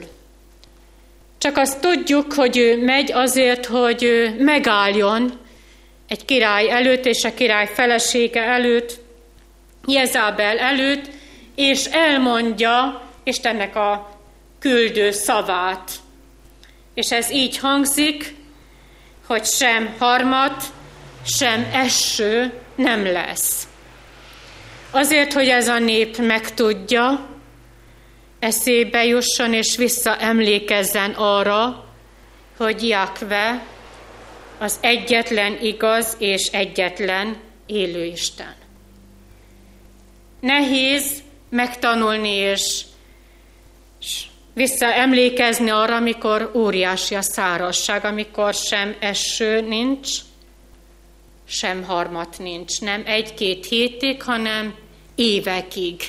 Csak 1.37 1.57
azt 1.57 1.79
tudjuk, 1.79 2.33
hogy 2.33 2.57
ő 2.57 2.83
megy 2.83 3.11
azért, 3.11 3.65
hogy 3.65 4.31
megálljon 4.37 5.39
egy 6.07 6.25
király 6.25 6.69
előtt 6.69 7.05
és 7.05 7.23
a 7.23 7.33
király 7.33 7.67
felesége 7.73 8.41
előtt, 8.41 8.99
Jezábel 9.87 10.57
előtt, 10.57 11.09
és 11.55 11.85
elmondja 11.85 13.01
Istennek 13.23 13.75
a 13.75 14.19
küldő 14.59 15.11
szavát. 15.11 15.91
És 16.93 17.11
ez 17.11 17.31
így 17.31 17.57
hangzik, 17.57 18.35
hogy 19.27 19.45
sem 19.45 19.95
harmat, 19.99 20.63
sem 21.23 21.69
eső 21.73 22.53
nem 22.75 23.05
lesz. 23.05 23.67
Azért, 24.91 25.33
hogy 25.33 25.47
ez 25.47 25.67
a 25.67 25.79
nép 25.79 26.17
megtudja, 26.17 27.30
eszébe 28.41 29.05
jusson 29.05 29.53
és 29.53 29.75
visszaemlékezzen 29.75 31.11
arra, 31.11 31.85
hogy 32.57 32.87
Jakve 32.87 33.65
az 34.57 34.77
egyetlen 34.81 35.57
igaz 35.61 36.15
és 36.19 36.45
egyetlen 36.45 37.37
élő 37.65 38.05
Isten. 38.05 38.55
Nehéz 40.39 41.23
megtanulni 41.49 42.29
és, 42.29 42.81
és 43.99 44.23
visszaemlékezni 44.53 45.69
arra, 45.69 45.95
amikor 45.95 46.51
óriási 46.55 47.15
a 47.15 47.21
szárazság, 47.21 48.05
amikor 48.05 48.53
sem 48.53 48.95
eső 48.99 49.61
nincs, 49.61 50.09
sem 51.47 51.83
harmat 51.83 52.37
nincs. 52.39 52.81
Nem 52.81 53.03
egy-két 53.05 53.65
hétig, 53.65 54.23
hanem 54.23 54.75
évekig 55.15 56.01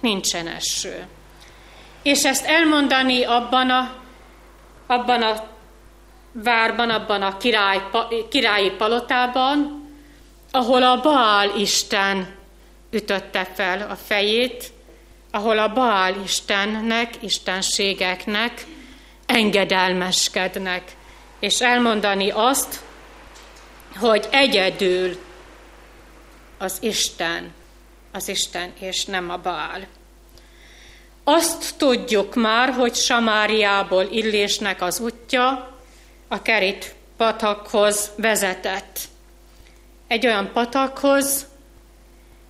nincsen 0.00 0.46
eső. 0.46 1.06
És 2.06 2.24
ezt 2.24 2.44
elmondani 2.44 3.24
abban 3.24 3.70
a, 3.70 3.94
abban 4.86 5.22
a 5.22 5.46
várban, 6.32 6.90
abban 6.90 7.22
a 7.22 7.36
király, 7.36 7.82
királyi 8.30 8.70
palotában, 8.70 9.88
ahol 10.50 10.82
a 10.82 11.00
Baal 11.00 11.58
Isten 11.58 12.34
ütötte 12.90 13.44
fel 13.54 13.90
a 13.90 13.94
fejét, 13.94 14.72
ahol 15.30 15.58
a 15.58 15.72
Baál 15.72 16.14
Istennek, 16.24 17.14
istenségeknek 17.20 18.66
engedelmeskednek, 19.26 20.96
és 21.38 21.60
elmondani 21.60 22.30
azt, 22.30 22.80
hogy 23.96 24.28
egyedül 24.30 25.16
az 26.58 26.76
Isten, 26.80 27.52
az 28.12 28.28
Isten, 28.28 28.72
és 28.80 29.04
nem 29.04 29.30
a 29.30 29.36
Baál. 29.36 29.95
Azt 31.28 31.74
tudjuk 31.76 32.34
már, 32.34 32.72
hogy 32.72 32.94
Samáriából 32.94 34.02
Illésnek 34.10 34.82
az 34.82 35.00
útja 35.00 35.74
a 36.28 36.42
Kerit 36.42 36.94
patakhoz 37.16 38.10
vezetett. 38.16 39.00
Egy 40.06 40.26
olyan 40.26 40.50
patakhoz, 40.52 41.46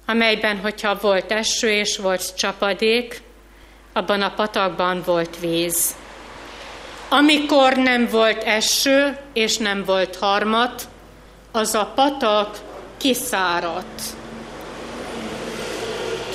amelyben, 0.06 0.59
hogyha 0.59 0.99
volt 1.00 1.33
eső 1.33 1.71
és 1.71 1.97
volt 1.97 2.37
csapadék, 2.37 3.23
abban 3.92 4.23
a 4.23 4.35
patakban 4.35 5.02
volt 5.04 5.38
víz. 5.40 5.95
Amikor 7.09 7.76
nem 7.76 8.09
volt 8.11 8.42
eső 8.42 9.18
és 9.33 9.56
nem 9.56 9.85
volt 9.85 10.16
harmat, 10.16 10.88
az 11.52 11.75
a 11.75 11.92
patak 11.95 12.59
kiszáradt. 12.97 14.02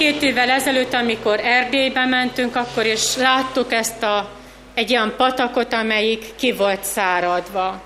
Két 0.02 0.22
évvel 0.22 0.50
ezelőtt, 0.50 0.94
amikor 0.94 1.40
Erdélybe 1.40 2.06
mentünk, 2.06 2.56
akkor 2.56 2.86
is 2.86 3.16
láttuk 3.16 3.74
ezt 3.74 4.04
a 4.04 4.30
egy 4.74 4.92
olyan 4.92 5.14
patakot, 5.18 5.74
amelyik 5.74 6.36
ki 6.36 6.52
volt 6.52 6.84
száradva. 6.84 7.82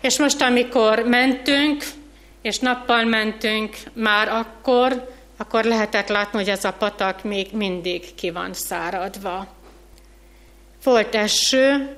És 0.00 0.18
most, 0.18 0.40
amikor 0.40 0.98
mentünk, 0.98 1.84
és 2.42 2.58
nappal 2.58 3.04
mentünk, 3.04 3.76
már 3.92 4.28
akkor, 4.28 5.14
akkor 5.36 5.64
lehetett 5.64 6.08
látni, 6.08 6.38
hogy 6.38 6.48
ez 6.48 6.64
a 6.64 6.72
patak 6.72 7.24
még 7.24 7.48
mindig 7.52 8.14
ki 8.14 8.30
van 8.30 8.54
száradva. 8.54 9.46
Volt 10.84 11.14
eső, 11.14 11.96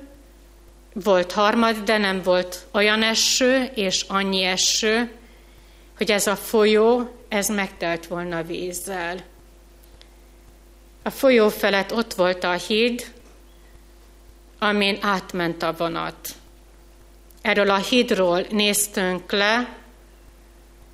volt 0.93 1.31
harmad, 1.31 1.77
de 1.77 1.97
nem 1.97 2.21
volt 2.23 2.65
olyan 2.71 3.03
eső 3.03 3.71
és 3.75 4.05
annyi 4.07 4.43
eső, 4.43 5.11
hogy 5.97 6.11
ez 6.11 6.27
a 6.27 6.35
folyó, 6.35 7.22
ez 7.33 7.47
megtelt 7.47 8.07
volna 8.07 8.43
vízzel. 8.43 9.23
A 11.03 11.09
folyó 11.09 11.49
felett 11.49 11.93
ott 11.93 12.13
volt 12.13 12.43
a 12.43 12.51
híd, 12.51 13.13
amin 14.59 14.97
átment 15.01 15.63
a 15.63 15.73
vonat. 15.77 16.29
Erről 17.41 17.69
a 17.69 17.77
hídról 17.77 18.45
néztünk 18.49 19.31
le, 19.31 19.75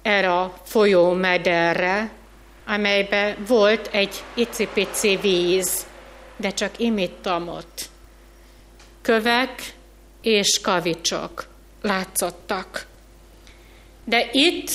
erre 0.02 0.34
a 0.34 0.62
folyó 0.64 1.12
mederre, 1.12 2.12
amelybe 2.66 3.38
volt 3.48 3.88
egy 3.92 4.24
icipici 4.34 5.16
víz, 5.16 5.86
de 6.38 6.50
csak 6.50 6.80
imittam 6.80 7.48
ott. 7.48 7.90
Kövek 9.02 9.74
és 10.22 10.62
kavicsok 10.62 11.48
látszottak. 11.82 12.86
De 14.04 14.30
itt, 14.32 14.72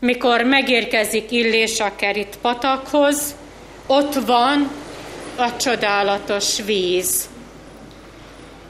mikor 0.00 0.42
megérkezik 0.42 1.30
Illés 1.30 1.80
a 1.80 1.96
Kerit 1.96 2.38
patakhoz, 2.40 3.34
ott 3.86 4.14
van 4.14 4.70
a 5.36 5.56
csodálatos 5.56 6.62
víz. 6.64 7.28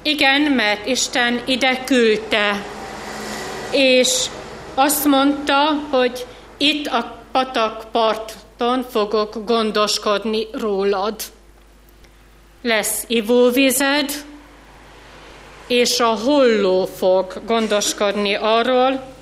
Igen, 0.02 0.40
mert 0.40 0.86
Isten 0.86 1.40
ide 1.46 1.84
küldte, 1.84 2.64
és 3.70 4.24
azt 4.74 5.04
mondta, 5.04 5.80
hogy 5.90 6.26
itt 6.56 6.86
a 6.86 7.16
patakparton 7.32 8.86
fogok 8.90 9.44
gondoskodni 9.44 10.46
rólad. 10.52 11.14
Lesz 12.62 13.04
ivóvized, 13.06 14.24
és 15.66 16.00
a 16.00 16.18
holló 16.24 16.86
fog 16.96 17.40
gondoskodni 17.46 18.34
arról, 18.34 19.16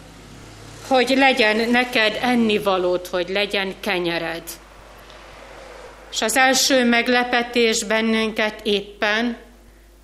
hogy 0.88 1.09
legyen 1.16 1.71
neked 1.71 2.19
ennivalót, 2.21 3.07
hogy 3.07 3.28
legyen 3.28 3.75
kenyered. 3.81 4.43
És 6.12 6.23
az 6.23 6.37
első 6.37 6.85
meglepetés 6.85 7.85
bennünket 7.85 8.61
éppen 8.62 9.37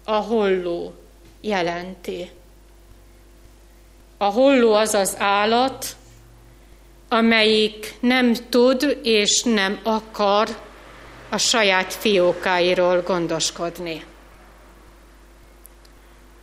a 0.04 0.14
holló 0.14 0.94
jelenti. 1.40 2.30
A 4.18 4.24
holló 4.24 4.74
az 4.74 4.94
az 4.94 5.14
állat, 5.18 5.86
amelyik 7.08 7.94
nem 8.00 8.34
tud 8.48 8.98
és 9.02 9.42
nem 9.42 9.80
akar 9.82 10.48
a 11.28 11.38
saját 11.38 11.94
fiókáiról 11.94 13.00
gondoskodni. 13.00 14.04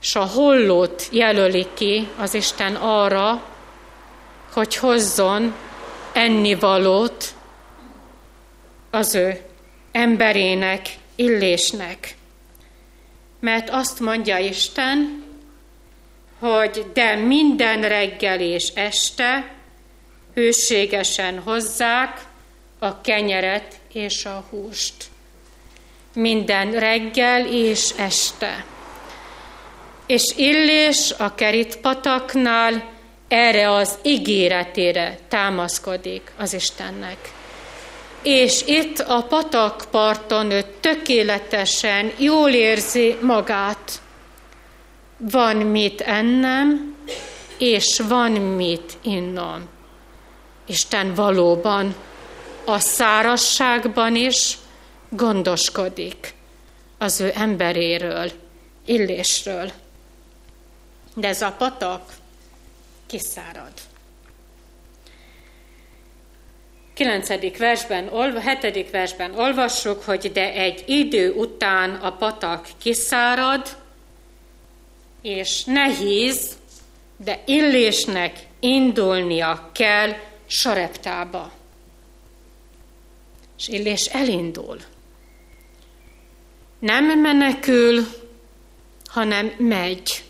És 0.01 0.15
a 0.15 0.25
hollót 0.25 1.07
jelöli 1.11 1.67
ki 1.73 2.07
az 2.17 2.33
Isten 2.33 2.75
arra, 2.75 3.48
hogy 4.53 4.75
hozzon 4.75 5.55
ennivalót 6.13 7.33
az 8.89 9.15
ő 9.15 9.41
emberének, 9.91 10.87
illésnek. 11.15 12.15
Mert 13.39 13.69
azt 13.69 13.99
mondja 13.99 14.37
Isten, 14.37 15.23
hogy 16.39 16.85
de 16.93 17.15
minden 17.15 17.81
reggel 17.81 18.39
és 18.39 18.67
este 18.67 19.53
hőségesen 20.33 21.39
hozzák 21.39 22.25
a 22.79 23.01
kenyeret 23.01 23.79
és 23.93 24.25
a 24.25 24.45
húst. 24.49 24.93
Minden 26.13 26.71
reggel 26.71 27.45
és 27.47 27.89
este. 27.97 28.65
És 30.05 30.23
Illés 30.35 31.11
a 31.17 31.35
keritpataknál 31.35 32.97
erre 33.29 33.71
az 33.71 33.97
ígéretére 34.03 35.17
támaszkodik 35.27 36.31
az 36.37 36.53
Istennek. 36.53 37.17
És 38.23 38.61
itt 38.65 38.99
a 38.99 39.23
patakparton 39.23 40.51
ő 40.51 40.63
tökéletesen 40.79 42.11
jól 42.17 42.49
érzi 42.49 43.17
magát. 43.21 44.01
Van 45.17 45.55
mit 45.55 46.01
ennem, 46.01 46.95
és 47.57 48.01
van 48.07 48.31
mit 48.31 48.97
innom. 49.01 49.67
Isten 50.65 51.13
valóban 51.13 51.95
a 52.65 52.79
szárasságban 52.79 54.15
is 54.15 54.57
gondoskodik 55.09 56.33
az 56.97 57.19
ő 57.19 57.31
emberéről, 57.35 58.31
illésről. 58.85 59.71
De 61.15 61.27
ez 61.27 61.41
a 61.41 61.55
patak 61.57 62.01
kiszárad. 63.09 63.73
9. 66.93 67.57
versben, 67.57 68.09
7. 68.61 68.89
versben 68.89 69.33
olvassuk, 69.35 70.03
hogy 70.03 70.31
de 70.31 70.53
egy 70.53 70.83
idő 70.87 71.31
után 71.31 71.95
a 71.95 72.11
patak 72.11 72.67
kiszárad, 72.77 73.77
és 75.21 75.63
nehéz, 75.63 76.57
de 77.17 77.41
illésnek 77.45 78.47
indulnia 78.59 79.69
kell 79.73 80.13
sareptába. 80.45 81.51
És 83.57 83.67
illés 83.67 84.05
elindul. 84.05 84.77
Nem 86.79 87.19
menekül, 87.19 88.07
hanem 89.05 89.53
megy. 89.57 90.23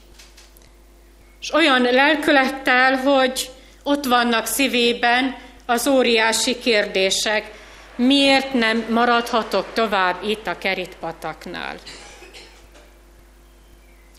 És 1.41 1.53
olyan 1.53 1.81
lelkülettel, 1.81 2.95
hogy 2.95 3.49
ott 3.83 4.05
vannak 4.05 4.45
szívében 4.45 5.37
az 5.65 5.87
óriási 5.87 6.59
kérdések, 6.59 7.51
miért 7.95 8.53
nem 8.53 8.85
maradhatok 8.89 9.73
tovább 9.73 10.23
itt 10.23 10.47
a 10.47 10.57
keritpataknál? 10.57 11.75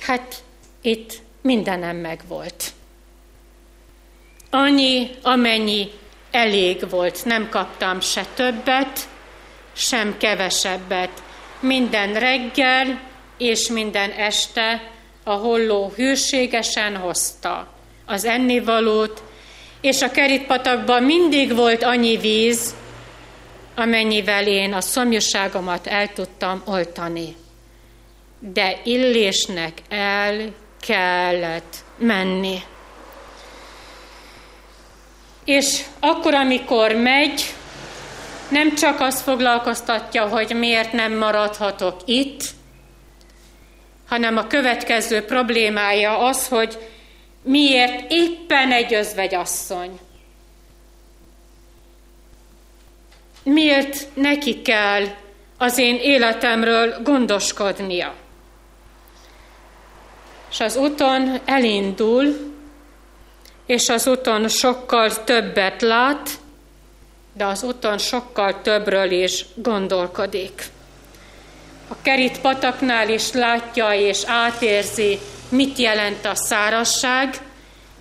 Hát 0.00 0.35
itt 0.80 1.12
mindenem 1.42 1.96
megvolt. 1.96 2.64
Annyi, 4.50 5.11
amennyi 5.22 5.90
elég 6.30 6.90
volt, 6.90 7.24
nem 7.24 7.48
kaptam 7.48 8.00
se 8.00 8.24
többet, 8.35 9.09
sem 9.72 10.16
kevesebbet. 10.18 11.22
Minden 11.61 12.12
reggel 12.14 13.00
és 13.38 13.68
minden 13.68 14.11
este 14.11 14.90
a 15.24 15.30
holló 15.30 15.92
hűségesen 15.96 16.96
hozta 16.96 17.68
az 18.06 18.24
ennivalót, 18.24 19.22
és 19.80 20.02
a 20.02 20.11
kerítpatakban 20.11 21.02
mindig 21.02 21.54
volt 21.54 21.83
annyi 21.83 22.16
víz, 22.16 22.74
amennyivel 23.74 24.46
én 24.46 24.72
a 24.72 24.80
szomjúságomat 24.80 25.87
el 25.87 26.12
tudtam 26.12 26.62
oltani. 26.64 27.37
De 28.38 28.80
illésnek 28.85 29.72
el 29.88 30.54
kellett 30.80 31.76
menni. 31.96 32.62
És 35.44 35.83
akkor, 36.00 36.35
amikor 36.35 36.92
megy, 36.92 37.54
nem 38.48 38.74
csak 38.74 39.00
azt 39.00 39.20
foglalkoztatja, 39.20 40.28
hogy 40.28 40.54
miért 40.54 40.92
nem 40.92 41.12
maradhatok 41.12 42.00
itt, 42.04 42.44
hanem 44.11 44.37
a 44.37 44.46
következő 44.46 45.25
problémája 45.25 46.18
az, 46.18 46.49
hogy 46.49 46.79
miért 47.42 48.11
éppen 48.12 48.73
egy 48.73 48.94
özvegyasszony. 48.94 49.99
Miért 53.42 54.07
neki 54.14 54.62
kell 54.62 55.05
az 55.59 55.79
én 55.79 55.96
életemről 55.96 57.03
gondoskodnia? 57.03 58.14
És 60.51 60.61
az 60.61 60.77
úton 60.77 61.40
elindul, 61.44 62.55
és 63.66 63.88
az 63.88 64.07
úton 64.07 64.49
sokkal 64.49 65.25
többet 65.25 65.83
lát, 65.83 66.31
de 67.33 67.44
az 67.44 67.62
úton 67.62 67.99
sokkal 67.99 68.62
többről 68.62 69.11
is 69.11 69.44
gondolkodik 69.55 70.70
a 71.90 71.96
kerít 72.03 72.40
pataknál 72.40 73.09
is 73.09 73.33
látja 73.33 73.92
és 73.92 74.22
átérzi, 74.26 75.18
mit 75.48 75.79
jelent 75.79 76.24
a 76.24 76.35
szárasság, 76.35 77.38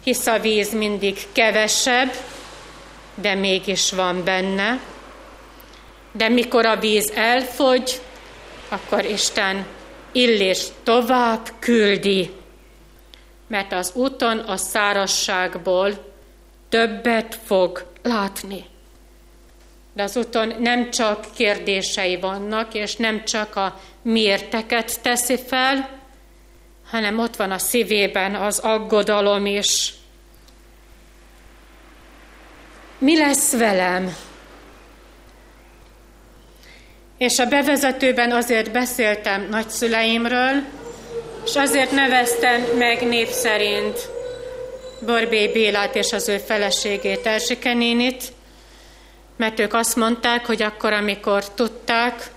hisz 0.03 0.27
a 0.27 0.39
víz 0.39 0.73
mindig 0.73 1.17
kevesebb, 1.31 2.13
de 3.15 3.35
mégis 3.35 3.91
van 3.91 4.23
benne. 4.23 4.79
De 6.11 6.29
mikor 6.29 6.65
a 6.65 6.79
víz 6.79 7.11
elfogy, 7.15 8.01
akkor 8.69 9.05
Isten 9.05 9.65
Illés 10.11 10.65
tovább 10.83 11.51
küldi, 11.59 12.31
mert 13.47 13.73
az 13.73 13.91
úton 13.93 14.37
a 14.37 14.57
szárasságból 14.57 16.13
többet 16.69 17.39
fog 17.45 17.85
látni. 18.03 18.65
De 19.99 20.05
az 20.05 20.17
úton 20.17 20.55
nem 20.59 20.91
csak 20.91 21.25
kérdései 21.35 22.19
vannak, 22.19 22.73
és 22.73 22.95
nem 22.95 23.25
csak 23.25 23.55
a 23.55 23.79
miérteket 24.01 25.01
teszi 25.01 25.37
fel, 25.47 25.89
hanem 26.89 27.19
ott 27.19 27.35
van 27.35 27.51
a 27.51 27.57
szívében 27.57 28.35
az 28.35 28.59
aggodalom 28.59 29.45
is. 29.45 29.93
Mi 32.97 33.17
lesz 33.17 33.51
velem? 33.57 34.15
És 37.17 37.39
a 37.39 37.45
bevezetőben 37.45 38.31
azért 38.31 38.71
beszéltem 38.71 39.47
nagyszüleimről, 39.49 40.63
és 41.45 41.55
azért 41.55 41.91
neveztem 41.91 42.61
meg 42.77 43.07
név 43.07 43.27
szerint 43.27 44.09
Borbé 45.05 45.47
Bélát 45.47 45.95
és 45.95 46.11
az 46.11 46.29
ő 46.29 46.37
feleségét, 46.37 47.25
Erzsike 47.25 47.73
nénit, 47.73 48.23
mert 49.39 49.59
ők 49.59 49.73
azt 49.73 49.95
mondták, 49.95 50.45
hogy 50.45 50.61
akkor, 50.61 50.93
amikor 50.93 51.49
tudták, 51.53 52.31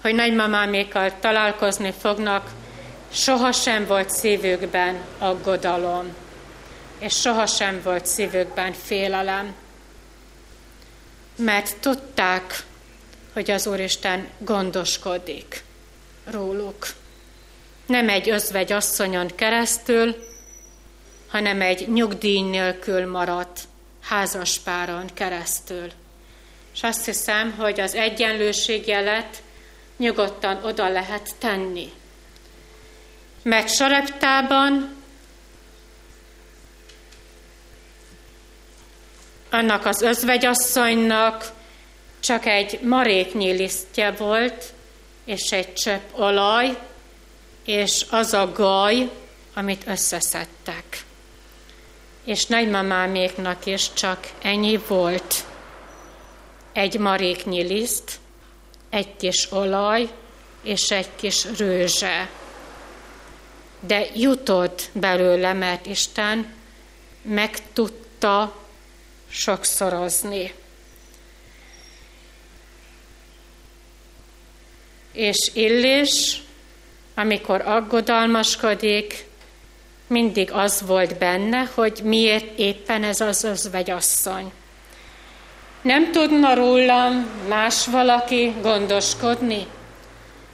hogy 0.00 0.14
nagymamámékkal 0.14 1.12
találkozni 1.20 1.94
fognak, 2.00 2.50
sohasem 3.12 3.86
volt 3.86 4.10
szívükben 4.10 5.00
aggodalom, 5.18 6.14
és 6.98 7.20
sohasem 7.20 7.80
volt 7.82 8.06
szívükben 8.06 8.72
félelem, 8.72 9.54
mert 11.36 11.76
tudták, 11.76 12.62
hogy 13.32 13.50
az 13.50 13.66
Úristen 13.66 14.28
gondoskodik 14.38 15.64
róluk. 16.30 16.86
Nem 17.86 18.08
egy 18.08 18.30
özvegy 18.30 18.72
asszonyon 18.72 19.30
keresztül, 19.34 20.16
hanem 21.28 21.60
egy 21.60 21.88
nyugdíj 21.92 22.40
nélkül 22.40 23.10
maradt 23.10 23.60
házaspáron 24.00 25.10
keresztül. 25.14 25.90
És 26.74 26.82
azt 26.82 27.04
hiszem, 27.04 27.54
hogy 27.58 27.80
az 27.80 27.94
egyenlőségjelet 27.94 29.42
nyugodtan 29.96 30.64
oda 30.64 30.88
lehet 30.88 31.30
tenni. 31.38 31.92
Mert 33.42 33.74
Sareptában 33.74 34.96
annak 39.50 39.86
az 39.86 40.02
özvegyasszonynak 40.02 41.52
csak 42.20 42.46
egy 42.46 42.80
maréknyi 42.80 43.50
lisztje 43.50 44.10
volt, 44.10 44.72
és 45.24 45.52
egy 45.52 45.72
csepp 45.72 46.18
olaj, 46.18 46.78
és 47.64 48.06
az 48.10 48.32
a 48.32 48.52
gaj, 48.52 49.10
amit 49.54 49.86
összeszedtek. 49.86 51.04
És 52.24 52.46
nagymamáméknak 52.46 53.66
is 53.66 53.92
csak 53.92 54.28
ennyi 54.42 54.80
volt. 54.88 55.44
Egy 56.74 56.98
maréknyi 56.98 57.62
liszt, 57.62 58.18
egy 58.90 59.16
kis 59.16 59.52
olaj, 59.52 60.08
és 60.62 60.90
egy 60.90 61.08
kis 61.16 61.44
rőzse. 61.58 62.30
De 63.80 64.06
jutott 64.14 64.90
belőle, 64.92 65.52
mert 65.52 65.86
Isten 65.86 66.54
meg 67.22 67.72
tudta 67.72 68.56
sokszorozni. 69.28 70.54
És 75.12 75.50
Illés, 75.52 76.42
amikor 77.14 77.60
aggodalmaskodik, 77.60 79.26
mindig 80.06 80.52
az 80.52 80.82
volt 80.86 81.18
benne, 81.18 81.70
hogy 81.74 82.00
miért 82.02 82.58
éppen 82.58 83.04
ez 83.04 83.20
az 83.20 83.44
özvegyasszony. 83.44 84.52
Nem 85.84 86.12
tudna 86.12 86.54
rólam 86.54 87.26
más 87.48 87.86
valaki 87.86 88.54
gondoskodni? 88.62 89.66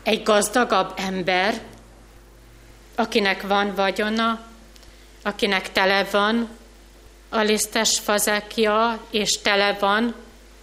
Egy 0.03 0.23
gazdagabb 0.23 0.93
ember, 0.97 1.61
akinek 2.95 3.43
van 3.43 3.75
vagyona, 3.75 4.41
akinek 5.23 5.73
tele 5.73 6.05
van 6.11 6.49
a 7.29 7.39
lisztes 7.39 7.99
fazekja, 7.99 9.01
és 9.11 9.31
tele 9.43 9.77
van 9.81 10.15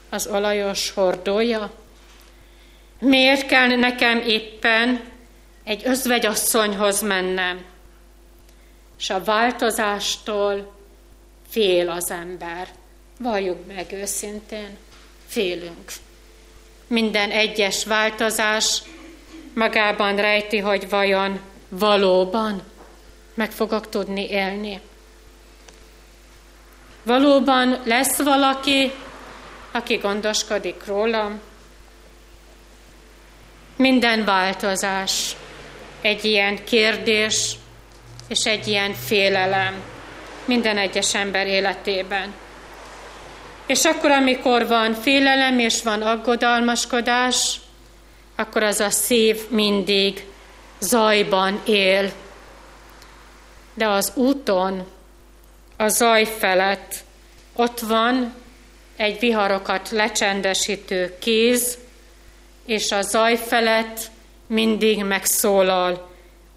az 0.10 0.27
olajos 0.27 0.91
hordója? 0.91 1.71
Miért 2.99 3.45
kell 3.45 3.67
nekem 3.67 4.17
éppen 4.19 5.01
egy 5.63 5.82
özvegyasszonyhoz 5.86 7.01
mennem? 7.01 7.65
És 8.99 9.10
a 9.10 9.23
változástól 9.23 10.73
fél 11.49 11.89
az 11.89 12.12
ember. 12.12 12.67
Valljuk 13.19 13.67
meg 13.67 13.91
őszintén, 13.91 14.77
félünk. 15.27 15.91
Minden 16.88 17.32
egyes 17.32 17.86
változás 17.86 18.82
magában 19.53 20.15
rejti, 20.15 20.58
hogy 20.58 20.89
vajon 20.89 21.39
valóban 21.69 22.62
meg 23.34 23.51
fogok 23.51 23.89
tudni 23.89 24.30
élni. 24.30 24.80
Valóban 27.03 27.82
lesz 27.84 28.17
valaki, 28.17 28.91
aki 29.71 29.95
gondoskodik 29.95 30.86
rólam, 30.86 31.39
minden 33.75 34.25
változás 34.25 35.36
egy 36.01 36.25
ilyen 36.25 36.63
kérdés 36.63 37.56
és 38.27 38.45
egy 38.45 38.67
ilyen 38.67 38.93
félelem 38.93 39.84
minden 40.45 40.77
egyes 40.77 41.15
ember 41.15 41.47
életében. 41.47 42.34
És 43.67 43.86
akkor, 43.86 44.12
amikor 44.12 44.67
van 44.67 44.93
félelem 44.93 45.60
és 45.60 45.84
van 45.84 46.01
aggodalmaskodás, 46.01 47.60
akkor 48.36 48.63
az 48.63 48.80
a 48.80 48.89
szív 48.89 49.49
mindig 49.49 50.25
zajban 50.80 51.62
él. 51.65 52.12
De 53.73 53.88
az 53.88 54.12
úton, 54.15 54.86
a 55.77 55.88
zaj 55.88 56.25
felett 56.25 56.95
ott 57.56 57.80
van 57.80 58.34
egy 58.95 59.19
viharokat 59.19 59.89
lecsendesítő 59.89 61.15
kéz, 61.19 61.77
és 62.65 62.91
a 62.91 63.01
zaj 63.01 63.36
felett 63.36 63.99
mindig 64.47 65.03
megszólal 65.03 66.10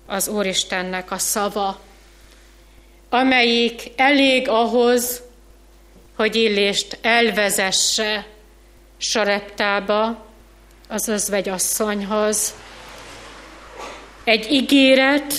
az 0.06 0.28
Úristennek 0.28 1.10
a 1.10 1.18
szava, 1.18 1.80
amelyik 3.08 3.82
elég 3.96 4.48
ahhoz, 4.48 5.22
hogy 6.20 6.36
Illést 6.36 6.98
elvezesse 7.02 8.26
Sareptába, 8.98 10.26
az 10.88 11.08
özvegyasszonyhoz. 11.08 12.54
Egy 14.24 14.52
ígéret, 14.52 15.34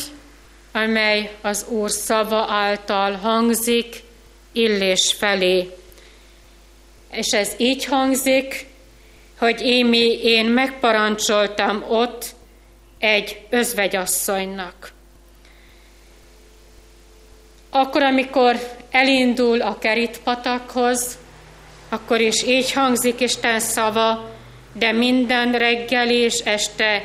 amely 0.71 1.31
az 1.41 1.65
Úr 1.69 1.89
szava 1.89 2.45
által 2.49 3.11
hangzik 3.11 4.03
Illés 4.51 5.15
felé. 5.17 5.69
És 7.11 7.31
ez 7.31 7.53
így 7.57 7.85
hangzik, 7.85 8.65
hogy 9.37 9.61
én, 9.61 9.93
én 10.23 10.45
megparancsoltam 10.45 11.85
ott 11.89 12.25
egy 12.99 13.41
özvegyasszonynak. 13.49 14.91
Akkor, 17.71 18.01
amikor 18.01 18.59
elindul 18.91 19.61
a 19.61 19.77
kerítpatakhoz, 19.79 21.17
akkor 21.89 22.19
is 22.19 22.43
így 22.43 22.71
hangzik 22.71 23.19
Isten 23.19 23.59
szava, 23.59 24.29
de 24.73 24.91
minden 24.91 25.51
reggel 25.51 26.09
és 26.09 26.39
este 26.39 27.03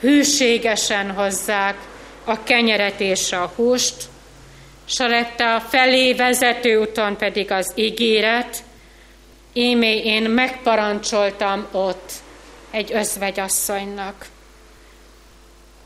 hűségesen 0.00 1.10
hozzák 1.10 1.76
a 2.24 2.42
kenyeret 2.42 3.00
és 3.00 3.32
a 3.32 3.52
húst, 3.56 3.94
Saretta 4.84 5.60
felé 5.60 6.12
vezető 6.12 6.80
úton 6.80 7.16
pedig 7.16 7.50
az 7.50 7.72
ígéret, 7.74 8.62
Émé 9.52 9.98
én 9.98 10.22
megparancsoltam 10.22 11.66
ott 11.72 12.12
egy 12.70 12.92
özvegyasszonynak. 12.92 14.26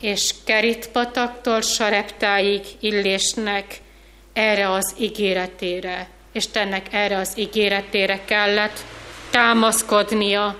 És 0.01 0.33
Keritpataktól 0.45 1.61
Sareptáig 1.61 2.61
Illésnek 2.79 3.81
erre 4.37 4.71
az 4.71 4.93
ígéretére, 4.97 6.07
Istennek 6.31 6.93
erre 6.93 7.17
az 7.17 7.31
ígéretére 7.35 8.25
kellett 8.25 8.79
támaszkodnia, 9.29 10.55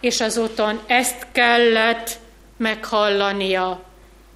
és 0.00 0.20
az 0.20 0.36
úton 0.36 0.80
ezt 0.86 1.26
kellett 1.32 2.10
meghallania. 2.56 3.82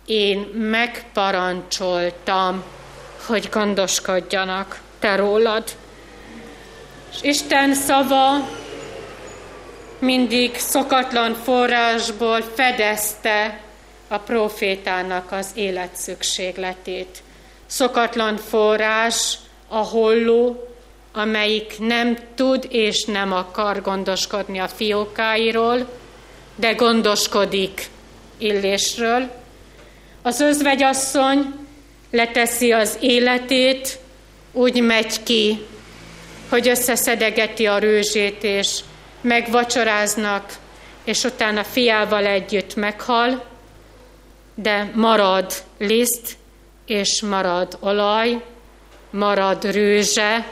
Én 0.07 0.39
megparancsoltam, 0.55 2.65
hogy 3.27 3.49
gondoskodjanak 3.51 4.81
te 4.99 5.17
rólad. 5.17 5.65
És 7.13 7.19
Isten 7.23 7.75
szava 7.75 8.49
mindig 9.99 10.57
szokatlan 10.57 11.35
forrásból 11.35 12.41
fedezte 12.41 13.61
a 14.09 14.19
profétának 14.19 15.33
az 15.33 15.51
élet 15.55 15.97
szükségletét. 15.97 17.23
Szokatlan 17.71 18.37
forrás, 18.37 19.35
a 19.69 19.77
holló, 19.77 20.69
amelyik 21.13 21.79
nem 21.79 22.19
tud 22.35 22.67
és 22.71 23.05
nem 23.05 23.33
akar 23.33 23.83
gondoskodni 23.83 24.59
a 24.59 24.69
fiókáiról, 24.69 25.89
de 26.55 26.73
gondoskodik 26.73 27.89
Illésről. 28.39 29.31
Az 30.23 30.41
özvegyasszony 30.41 31.55
leteszi 32.11 32.73
az 32.73 32.97
életét, 33.01 33.99
úgy 34.53 34.83
megy 34.83 35.23
ki, 35.23 35.67
hogy 36.49 36.69
összeszedegeti 36.69 37.67
a 37.67 37.79
rőzsét, 37.79 38.45
és 38.45 38.81
megvacsoráznak, 39.21 40.57
és 41.05 41.25
utána 41.25 41.65
fiával 41.65 42.27
együtt 42.27 42.75
meghal, 42.75 43.45
de 44.55 44.91
marad 44.95 45.53
liszt, 45.79 46.39
és 46.91 47.23
marad 47.23 47.77
olaj, 47.81 48.45
marad 49.11 49.65
rőzse, 49.65 50.47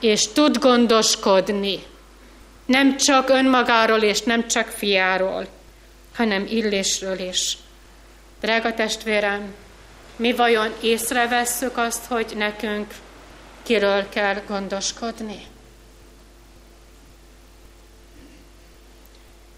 és 0.00 0.28
tud 0.32 0.58
gondoskodni. 0.58 1.82
Nem 2.66 2.96
csak 2.96 3.28
önmagáról, 3.28 4.02
és 4.02 4.20
nem 4.22 4.48
csak 4.48 4.68
fiáról, 4.68 5.46
hanem 6.14 6.46
illésről 6.48 7.18
is. 7.18 7.56
Drága 8.40 8.74
testvérem, 8.74 9.54
mi 10.16 10.32
vajon 10.32 10.72
észrevesszük 10.80 11.76
azt, 11.76 12.04
hogy 12.04 12.32
nekünk 12.36 12.94
kiről 13.62 14.08
kell 14.08 14.42
gondoskodni? 14.48 15.46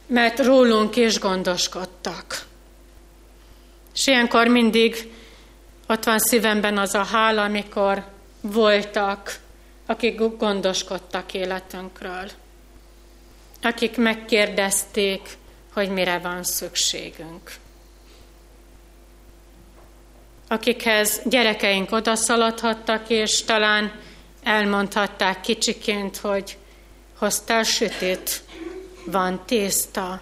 Mert 0.07 0.39
rólunk 0.45 0.97
is 0.97 1.19
gondoskodtak. 1.19 2.47
És 3.95 4.07
ilyenkor 4.07 4.47
mindig 4.47 5.17
ott 5.89 6.05
van 6.05 6.19
szívemben 6.19 6.79
az 6.79 6.95
a 6.95 7.05
hála, 7.05 7.43
amikor 7.43 8.05
voltak, 8.41 9.39
akik 9.87 10.21
gondoskodtak 10.37 11.35
életünkről, 11.35 12.31
akik 13.63 13.97
megkérdezték, 13.97 15.37
hogy 15.73 15.91
mire 15.91 16.19
van 16.19 16.43
szükségünk. 16.43 17.57
Akikhez 20.49 21.21
gyerekeink 21.25 21.93
odaszaladhattak, 21.93 23.09
és 23.09 23.45
talán 23.45 23.93
elmondhatták 24.43 25.41
kicsiként, 25.41 26.17
hogy 26.17 26.57
hoztál 27.19 27.63
sütét, 27.63 28.43
van 29.07 29.43
tészta. 29.47 30.21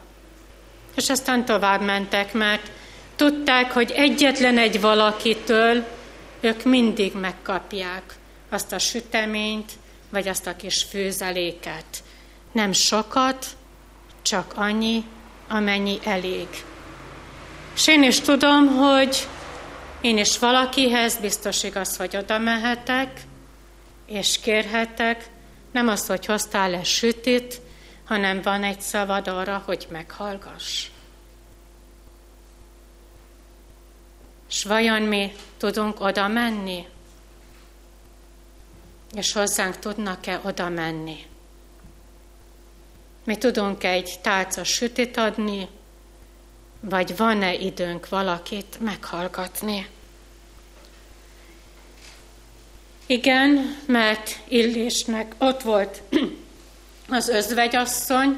És 0.95 1.11
aztán 1.11 1.45
tovább 1.45 1.81
mentek, 1.81 2.33
mert 2.33 2.71
tudták, 3.17 3.73
hogy 3.73 3.91
egyetlen 3.91 4.59
egy 4.59 4.81
valakitől 4.81 5.85
ők 6.41 6.65
mindig 6.65 7.15
megkapják 7.15 8.15
azt 8.49 8.73
a 8.73 8.79
süteményt, 8.79 9.73
vagy 10.11 10.29
azt 10.29 10.47
a 10.47 10.57
kis 10.57 10.83
főzeléket. 10.83 11.85
Nem 12.53 12.73
sokat, 12.73 13.47
csak 14.23 14.53
annyi, 14.57 15.05
amennyi 15.49 15.99
elég. 16.05 16.49
És 17.75 17.87
én 17.87 18.03
is 18.03 18.21
tudom, 18.21 18.67
hogy 18.67 19.27
én 20.01 20.19
is 20.19 20.39
valakihez 20.39 21.17
biztos 21.17 21.63
igaz, 21.63 21.97
hogy 21.97 22.17
oda 22.17 22.39
mehetek, 22.39 23.21
és 24.07 24.41
kérhetek, 24.41 25.29
nem 25.73 25.89
az, 25.89 26.07
hogy 26.07 26.27
hoztál-e 26.27 26.85
sütit, 26.85 27.61
hanem 28.05 28.43
van 28.43 28.65
egy 28.65 28.81
szavad 28.81 29.29
arra, 29.29 29.63
hogy 29.67 29.87
meghallgass. 29.91 30.87
És 34.49 34.65
vajon 34.65 35.03
mi 35.03 35.33
tudunk 35.57 36.01
oda 36.01 36.29
menni? 36.29 36.87
És 39.15 39.33
hozzánk 39.33 39.79
tudnak-e 39.79 40.41
oda 40.43 40.69
menni? 40.69 41.27
Mi 43.25 43.37
tudunk 43.37 43.85
egy 43.85 44.19
tálca 44.23 44.65
sütit 44.65 45.17
adni, 45.17 45.69
vagy 46.81 47.17
van-e 47.17 47.55
időnk 47.55 48.09
valakit 48.09 48.81
meghallgatni? 48.81 49.89
Igen, 53.07 53.77
mert 53.87 54.39
Illésnek 54.49 55.35
ott 55.39 55.63
volt 55.63 56.03
az 57.09 57.29
özvegyasszony, 57.29 58.37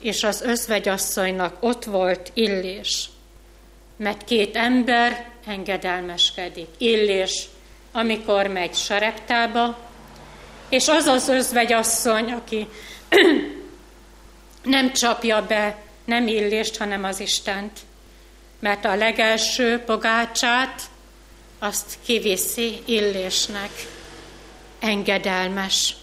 és 0.00 0.24
az 0.24 0.40
özvegyasszonynak 0.40 1.56
ott 1.60 1.84
volt 1.84 2.30
Illés, 2.34 3.10
mert 3.98 4.24
két 4.24 4.56
ember 4.56 5.30
engedelmeskedik. 5.46 6.68
Illés, 6.78 7.42
amikor 7.92 8.46
megy 8.46 8.74
sareptába, 8.74 9.78
és 10.68 10.88
az 10.88 11.06
az 11.06 11.28
özvegyasszony, 11.28 12.32
aki 12.32 12.66
nem 14.62 14.92
csapja 14.92 15.46
be 15.46 15.76
nem 16.04 16.26
Illést, 16.26 16.76
hanem 16.76 17.04
az 17.04 17.20
Istent, 17.20 17.78
mert 18.60 18.84
a 18.84 18.94
legelső 18.94 19.78
pogácsát 19.78 20.82
azt 21.58 21.98
kiviszi 22.04 22.78
Illésnek, 22.84 23.70
engedelmes. 24.80 25.94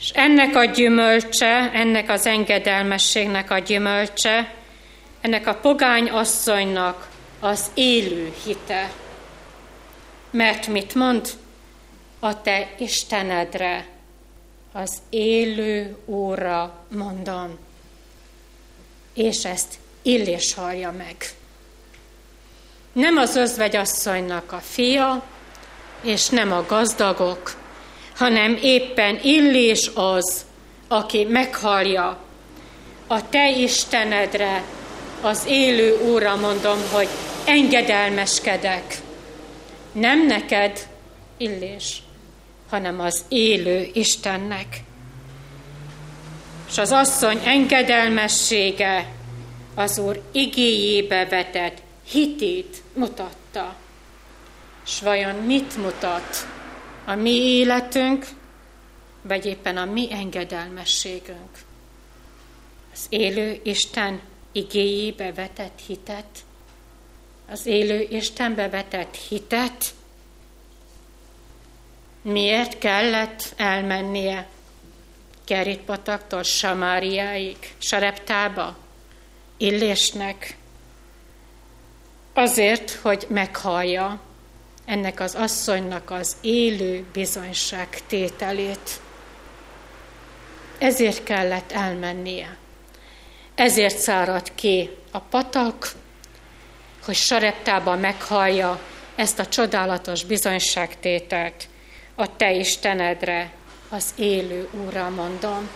És 0.00 0.10
ennek 0.10 0.56
a 0.56 0.64
gyümölcse, 0.64 1.70
ennek 1.72 2.10
az 2.10 2.26
engedelmességnek 2.26 3.50
a 3.50 3.58
gyümölcse, 3.58 4.54
ennek 5.20 5.46
a 5.46 5.54
pogány 5.54 6.10
asszonynak 6.10 7.08
az 7.40 7.64
élő 7.74 8.34
hite. 8.44 8.92
Mert 10.30 10.66
mit 10.66 10.94
mond? 10.94 11.28
A 12.18 12.42
te 12.42 12.74
Istenedre, 12.78 13.86
az 14.72 14.96
élő 15.10 15.96
óra 16.06 16.84
mondom. 16.88 17.58
És 19.14 19.44
ezt 19.44 19.74
Illés 20.02 20.54
hallja 20.54 20.90
meg. 20.90 21.16
Nem 22.92 23.16
az 23.16 23.36
özvegyasszonynak 23.36 24.52
a 24.52 24.58
fia, 24.58 25.22
és 26.02 26.28
nem 26.28 26.52
a 26.52 26.64
gazdagok, 26.66 27.54
hanem 28.16 28.58
éppen 28.62 29.18
Illés 29.22 29.90
az, 29.94 30.44
aki 30.88 31.24
meghallja 31.24 32.18
a 33.06 33.28
te 33.28 33.50
Istenedre, 33.50 34.62
az 35.20 35.44
élő 35.46 35.96
Úra 35.96 36.36
mondom, 36.36 36.78
hogy 36.92 37.08
engedelmeskedek. 37.44 38.98
Nem 39.92 40.26
neked, 40.26 40.88
Illés, 41.36 42.02
hanem 42.70 43.00
az 43.00 43.24
élő 43.28 43.90
Istennek. 43.92 44.80
És 46.68 46.78
az 46.78 46.92
asszony 46.92 47.40
engedelmessége 47.44 49.12
az 49.74 49.98
Úr 49.98 50.22
igéjébe 50.32 51.26
vetett 51.26 51.82
hitét 52.10 52.82
mutatta. 52.94 53.76
S 54.86 55.00
vajon 55.00 55.34
mit 55.34 55.76
mutat 55.76 56.46
a 57.04 57.14
mi 57.14 57.30
életünk, 57.30 58.26
vagy 59.22 59.46
éppen 59.46 59.76
a 59.76 59.84
mi 59.84 60.12
engedelmességünk? 60.12 61.50
Az 62.92 63.06
élő 63.08 63.60
Isten 63.62 64.20
igéjébe 64.52 65.32
vetett 65.32 65.80
hitet, 65.86 66.44
az 67.50 67.66
élő 67.66 68.06
Istenbe 68.10 68.68
vetett 68.68 69.16
hitet, 69.16 69.94
miért 72.22 72.78
kellett 72.78 73.52
elmennie 73.56 74.46
Keritpataktól 75.44 76.42
Samáriáig, 76.42 77.56
Sareptába, 77.78 78.76
Illésnek, 79.56 80.56
azért, 82.32 82.90
hogy 82.90 83.26
meghallja 83.28 84.20
ennek 84.84 85.20
az 85.20 85.34
asszonynak 85.34 86.10
az 86.10 86.36
élő 86.40 87.04
bizonyság 87.12 88.00
tételét. 88.06 89.00
Ezért 90.78 91.22
kellett 91.24 91.72
elmennie. 91.72 92.56
Ezért 93.58 93.98
száradt 93.98 94.54
ki 94.54 94.90
a 95.10 95.18
patak, 95.18 95.92
hogy 97.04 97.14
Sareptában 97.14 97.98
meghallja 97.98 98.80
ezt 99.14 99.38
a 99.38 99.46
csodálatos 99.46 100.24
bizonyságtételt 100.24 101.68
a 102.14 102.36
Te 102.36 102.52
Istenedre, 102.52 103.52
az 103.88 104.14
élő 104.16 104.68
Úrra 104.72 105.08
mondom. 105.08 105.68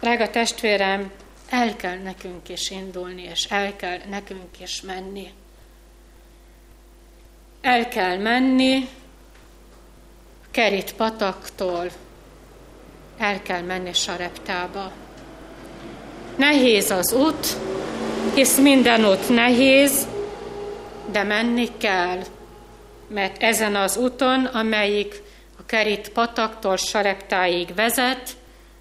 Drága 0.00 0.30
testvérem, 0.30 1.10
el 1.48 1.76
kell 1.76 1.98
nekünk 1.98 2.48
is 2.48 2.70
indulni, 2.70 3.22
és 3.22 3.44
el 3.44 3.76
kell 3.76 3.98
nekünk 4.08 4.60
is 4.60 4.80
menni. 4.80 5.32
El 7.60 7.88
kell 7.88 8.16
menni 8.16 8.88
Kerit 10.50 10.94
pataktól, 10.94 11.90
el 13.18 13.42
kell 13.42 13.62
menni 13.62 13.92
Sareptába. 13.92 14.92
Nehéz 16.38 16.90
az 16.90 17.12
út, 17.12 17.46
hisz 18.34 18.58
minden 18.58 19.04
ott 19.04 19.28
nehéz, 19.28 20.06
de 21.10 21.22
menni 21.22 21.68
kell, 21.76 22.18
mert 23.08 23.42
ezen 23.42 23.74
az 23.76 23.96
úton, 23.96 24.44
amelyik 24.44 25.22
a 25.58 25.66
kerít 25.66 26.08
pataktól 26.08 26.76
sareptáig 26.76 27.74
vezet, 27.74 28.36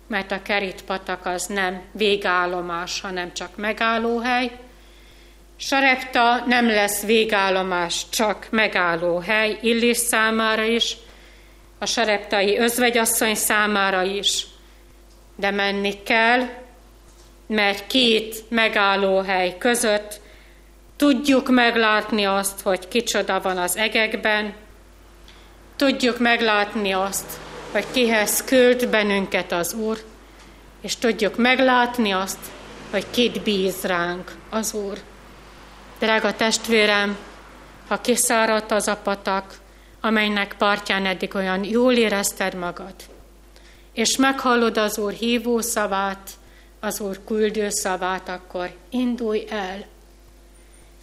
mert 0.07 0.31
a 0.31 0.41
kerít 0.41 0.83
patak 0.83 1.25
az 1.25 1.45
nem 1.45 1.81
végállomás, 1.91 3.01
hanem 3.01 3.33
csak 3.33 3.49
megállóhely. 3.55 4.51
Sarepta 5.55 6.43
nem 6.47 6.67
lesz 6.67 7.03
végállomás, 7.03 8.09
csak 8.09 8.47
megállóhely 8.49 9.57
Illés 9.61 9.97
számára 9.97 10.63
is, 10.63 10.97
a 11.79 11.85
sareptai 11.85 12.57
özvegyasszony 12.57 13.35
számára 13.35 14.01
is. 14.03 14.45
De 15.35 15.51
menni 15.51 16.03
kell, 16.03 16.65
mert 17.47 17.87
két 17.87 18.43
megállóhely 18.49 19.57
között 19.57 20.19
tudjuk 20.95 21.49
meglátni 21.49 22.23
azt, 22.25 22.61
hogy 22.61 22.87
kicsoda 22.87 23.41
van 23.41 23.57
az 23.57 23.77
egekben, 23.77 24.53
tudjuk 25.75 26.19
meglátni 26.19 26.91
azt, 26.91 27.25
hogy 27.71 27.85
kihez 27.91 28.43
küld 28.43 28.87
bennünket 28.87 29.51
az 29.51 29.73
Úr, 29.73 30.03
és 30.81 30.95
tudjuk 30.95 31.37
meglátni 31.37 32.11
azt, 32.11 32.39
hogy 32.91 33.05
kit 33.09 33.41
bíz 33.41 33.83
ránk 33.83 34.31
az 34.49 34.73
Úr. 34.73 34.97
Drága 35.99 36.35
testvérem, 36.35 37.17
ha 37.87 38.01
kiszáradt 38.01 38.71
az 38.71 38.87
a 38.87 38.95
patak, 38.95 39.53
amelynek 40.01 40.55
partján 40.57 41.05
eddig 41.05 41.35
olyan 41.35 41.63
jól 41.63 41.93
érezted 41.93 42.53
magad, 42.53 42.93
és 43.93 44.17
meghallod 44.17 44.77
az 44.77 44.97
Úr 44.97 45.11
hívó 45.11 45.61
szavát, 45.61 46.29
az 46.79 46.99
Úr 46.99 47.23
küldő 47.25 47.69
szavát, 47.69 48.29
akkor 48.29 48.75
indulj 48.89 49.45
el, 49.49 49.85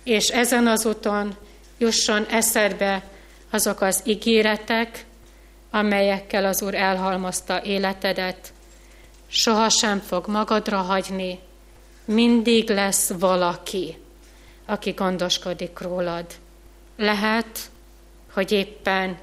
és 0.02 0.28
ezen 0.28 0.66
az 0.66 0.86
úton 0.86 1.36
jusson 1.78 2.26
eszedbe 2.26 3.02
azok 3.50 3.80
az 3.80 4.00
ígéretek, 4.04 5.04
amelyekkel 5.70 6.44
az 6.44 6.62
Úr 6.62 6.74
elhalmozta 6.74 7.62
életedet. 7.62 8.52
Sohasem 9.26 10.00
fog 10.00 10.26
magadra 10.26 10.76
hagyni, 10.76 11.38
mindig 12.04 12.68
lesz 12.68 13.12
valaki, 13.18 13.96
aki 14.66 14.90
gondoskodik 14.90 15.78
rólad. 15.80 16.26
Lehet, 16.96 17.58
hogy 18.32 18.52
éppen 18.52 19.18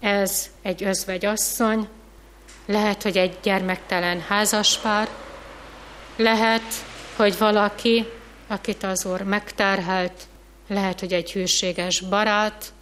ez 0.00 0.50
egy 0.62 0.82
özvegyasszony, 0.82 1.88
lehet, 2.66 3.02
hogy 3.02 3.16
egy 3.16 3.36
gyermektelen 3.42 4.20
házaspár, 4.20 5.08
lehet, 6.16 6.62
hogy 7.16 7.38
valaki, 7.38 8.06
akit 8.46 8.82
az 8.82 9.04
Úr 9.04 9.22
megterhelt, 9.22 10.26
lehet, 10.68 11.00
hogy 11.00 11.12
egy 11.12 11.32
hűséges 11.32 12.00
barát, 12.00 12.72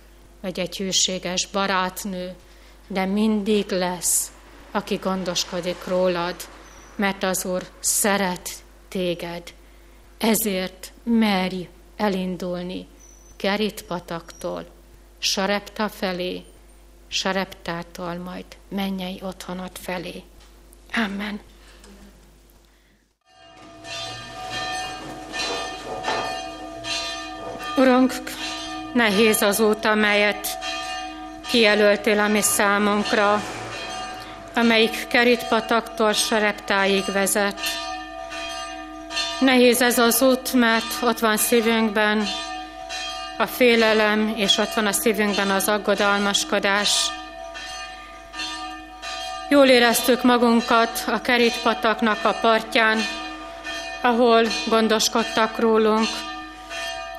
vagy 0.40 0.58
egy 0.58 0.76
hűséges 0.76 1.46
barátnő, 1.46 2.34
de 2.86 3.04
mindig 3.04 3.70
lesz, 3.70 4.32
aki 4.70 4.94
gondoskodik 4.94 5.84
rólad, 5.86 6.36
mert 6.96 7.22
az 7.22 7.44
Úr 7.44 7.62
szeret 7.80 8.50
téged. 8.88 9.42
Ezért 10.18 10.92
merj 11.02 11.68
elindulni 11.96 12.86
Kerit 13.36 13.82
pataktól, 13.82 14.66
Sarepta 15.18 15.88
felé, 15.88 16.44
Sareptától 17.08 18.14
majd 18.14 18.44
mennyei 18.68 19.20
otthonot 19.22 19.78
felé. 19.78 20.22
Amen. 20.92 21.40
Urunk, 27.76 28.12
nehéz 28.92 29.42
az 29.42 29.60
út, 29.60 29.84
amelyet 29.84 30.58
kijelöltél 31.50 32.18
a 32.18 32.28
mi 32.28 32.40
számunkra, 32.40 33.42
amelyik 34.54 35.06
kerítpataktól 35.06 36.12
sareptáig 36.12 37.04
vezet. 37.12 37.60
Nehéz 39.38 39.82
ez 39.82 39.98
az 39.98 40.22
út, 40.22 40.52
mert 40.52 41.02
ott 41.02 41.18
van 41.18 41.36
szívünkben 41.36 42.26
a 43.38 43.46
félelem, 43.46 44.32
és 44.36 44.58
ott 44.58 44.74
van 44.74 44.86
a 44.86 44.92
szívünkben 44.92 45.50
az 45.50 45.68
aggodalmaskodás. 45.68 47.10
Jól 49.48 49.66
éreztük 49.66 50.22
magunkat 50.22 51.04
a 51.06 51.20
kerítpataknak 51.20 52.24
a 52.24 52.34
partján, 52.40 52.98
ahol 54.00 54.42
gondoskodtak 54.68 55.58
rólunk, 55.58 56.08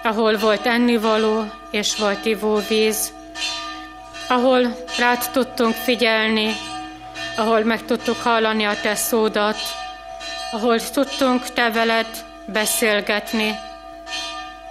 ahol 0.04 0.38
volt 0.38 0.66
ennivaló 0.66 1.46
és 1.72 1.96
volt 1.96 2.26
ivóvíz, 2.26 3.14
ahol 4.28 4.76
rád 4.98 5.30
tudtunk 5.32 5.74
figyelni, 5.74 6.54
ahol 7.36 7.64
meg 7.64 7.86
tudtuk 7.86 8.18
hallani 8.18 8.64
a 8.64 8.82
te 8.82 8.96
szódat, 8.96 9.58
ahol 10.52 10.80
tudtunk 10.80 11.54
te 11.54 11.72
veled 11.72 12.08
beszélgetni, 12.46 13.56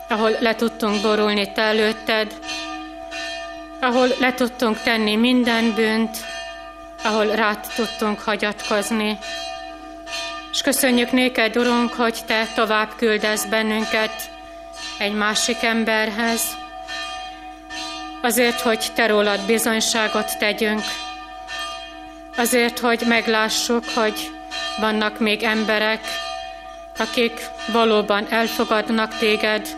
ahol 0.09 0.37
le 0.41 0.55
tudtunk 0.55 1.03
borulni 1.03 1.53
te 1.53 1.63
előtted, 1.63 2.39
ahol 3.81 4.09
le 4.19 4.35
tudtunk 4.35 4.83
tenni 4.83 5.17
minden 5.17 5.75
bűnt, 5.75 6.17
ahol 7.05 7.27
rád 7.27 7.67
tudtunk 7.75 8.21
hagyatkozni. 8.21 9.19
És 10.53 10.63
köszönjük 10.63 11.13
néked, 11.13 11.57
Urunk, 11.57 11.93
hogy 11.93 12.19
Te 12.27 12.47
tovább 12.55 12.89
küldesz 12.97 13.45
bennünket 13.45 14.31
egy 15.01 15.15
másik 15.15 15.63
emberhez, 15.63 16.43
azért, 18.23 18.61
hogy 18.61 18.87
Te 18.95 19.07
rólad 19.07 19.41
bizonyságot 19.47 20.39
tegyünk, 20.39 20.83
azért, 22.37 22.79
hogy 22.79 23.03
meglássuk, 23.07 23.85
hogy 23.95 24.31
vannak 24.81 25.19
még 25.19 25.43
emberek, 25.43 26.01
akik 26.99 27.41
valóban 27.73 28.27
elfogadnak 28.31 29.19
Téged, 29.19 29.77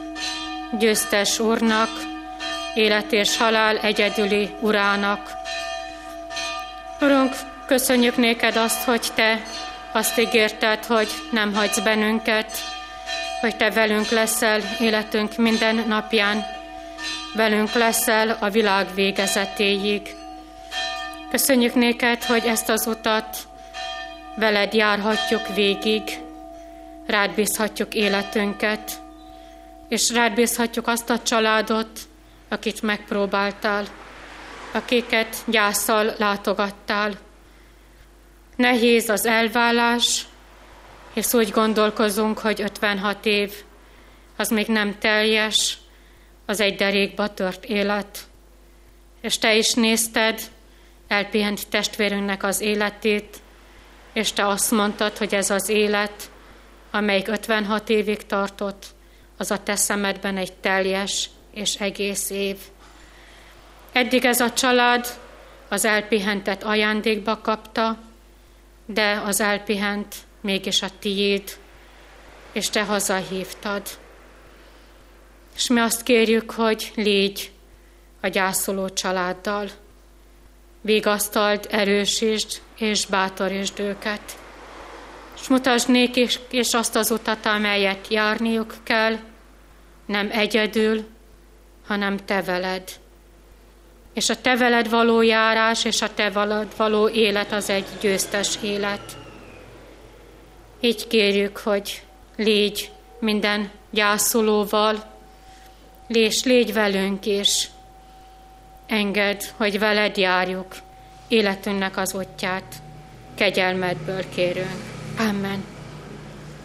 győztes 0.79 1.39
Úrnak, 1.39 1.91
élet 2.75 3.13
és 3.13 3.37
halál 3.37 3.79
egyedüli 3.79 4.55
Urának. 4.61 5.31
Urunk, 7.01 7.35
köszönjük 7.67 8.17
néked 8.17 8.57
azt, 8.57 8.85
hogy 8.85 9.07
Te 9.15 9.43
azt 9.93 10.19
ígérted, 10.19 10.85
hogy 10.85 11.09
nem 11.31 11.55
hagysz 11.55 11.79
bennünket, 11.81 12.81
hogy 13.43 13.57
Te 13.57 13.71
velünk 13.71 14.09
leszel 14.09 14.61
életünk 14.81 15.37
minden 15.37 15.85
napján, 15.89 16.45
velünk 17.35 17.73
leszel 17.73 18.37
a 18.41 18.51
világ 18.51 18.95
végezetéig. 18.95 20.15
Köszönjük 21.31 21.75
néked, 21.75 22.25
hogy 22.25 22.45
ezt 22.47 22.69
az 22.69 22.87
utat 22.87 23.37
veled 24.37 24.73
járhatjuk 24.73 25.55
végig, 25.55 26.03
rád 27.07 27.35
bízhatjuk 27.35 27.95
életünket, 27.95 28.93
és 29.89 30.11
rád 30.11 30.35
bízhatjuk 30.35 30.87
azt 30.87 31.11
a 31.11 31.23
családot, 31.23 32.01
akit 32.49 32.83
megpróbáltál, 32.83 33.85
akiket 34.73 35.37
gyászsal 35.47 36.15
látogattál. 36.19 37.13
Nehéz 38.57 39.09
az 39.09 39.27
elvállás, 39.27 40.27
és 41.13 41.33
úgy 41.33 41.51
gondolkozunk, 41.51 42.39
hogy 42.39 42.63
56 42.63 43.27
év 43.27 43.53
az 44.37 44.49
még 44.49 44.67
nem 44.67 44.99
teljes, 44.99 45.79
az 46.47 46.61
egy 46.61 46.75
derékba 46.77 47.35
tört 47.35 47.65
élet. 47.65 48.19
És 49.21 49.39
te 49.39 49.55
is 49.55 49.73
nézted 49.73 50.41
elpihent 51.09 51.69
testvérünknek 51.69 52.43
az 52.43 52.61
életét, 52.61 53.41
és 54.13 54.33
te 54.33 54.47
azt 54.47 54.71
mondtad, 54.71 55.17
hogy 55.17 55.35
ez 55.35 55.51
az 55.51 55.69
élet, 55.69 56.31
amelyik 56.91 57.29
56 57.29 57.89
évig 57.89 58.27
tartott, 58.27 58.87
az 59.37 59.51
a 59.51 59.63
te 59.63 59.77
szemedben 59.77 60.37
egy 60.37 60.53
teljes 60.53 61.31
és 61.55 61.75
egész 61.75 62.31
év. 62.31 62.57
Eddig 63.93 64.25
ez 64.25 64.41
a 64.41 64.53
család 64.53 65.07
az 65.69 65.85
elpihentet 65.85 66.63
ajándékba 66.65 67.41
kapta, 67.41 67.99
de 68.87 69.23
az 69.25 69.41
elpihent 69.41 70.15
mégis 70.43 70.83
a 70.83 70.89
tiéd, 70.99 71.57
és 72.53 72.71
te 72.71 72.85
hazahívtad. 72.85 73.83
És 75.55 75.69
mi 75.69 75.81
azt 75.81 76.03
kérjük, 76.03 76.51
hogy 76.51 76.93
légy 76.95 77.51
a 78.21 78.29
gyászoló 78.29 78.89
családdal. 78.89 79.71
Végasztald, 80.81 81.67
erősítsd 81.71 82.61
és 82.79 83.07
bátorítsd 83.07 83.81
őket. 83.81 84.39
És 85.41 85.49
mutasd 85.49 85.89
nékik 85.89 86.33
és 86.51 86.75
azt 86.75 86.97
az 86.97 87.11
utat, 87.11 87.47
amelyet 87.47 88.09
járniuk 88.09 88.75
kell, 88.83 89.19
nem 90.07 90.29
egyedül, 90.33 91.05
hanem 91.87 92.17
te 92.17 92.43
veled. 92.43 93.01
És 94.15 94.29
a 94.29 94.41
te 94.41 94.57
veled 94.57 94.89
való 94.91 95.23
járás 95.23 95.85
és 95.85 96.03
a 96.03 96.15
te 96.15 96.31
veled 96.31 96.77
való 96.77 97.09
élet 97.09 97.53
az 97.53 97.71
egy 97.71 97.87
győztes 98.01 98.59
élet. 98.63 99.22
Így 100.85 101.07
kérjük, 101.07 101.57
hogy 101.57 102.03
légy 102.37 102.91
minden 103.19 103.71
gyászolóval, 103.91 105.05
és 106.07 106.45
légy 106.45 106.73
velünk 106.73 107.27
is. 107.27 107.71
Engedd, 108.87 109.41
hogy 109.57 109.79
veled 109.79 110.17
járjuk 110.17 110.75
életünknek 111.29 111.97
az 111.97 112.15
útját. 112.15 112.75
Kegyelmedből 113.35 114.29
kérünk. 114.35 114.81
Amen. 115.19 115.65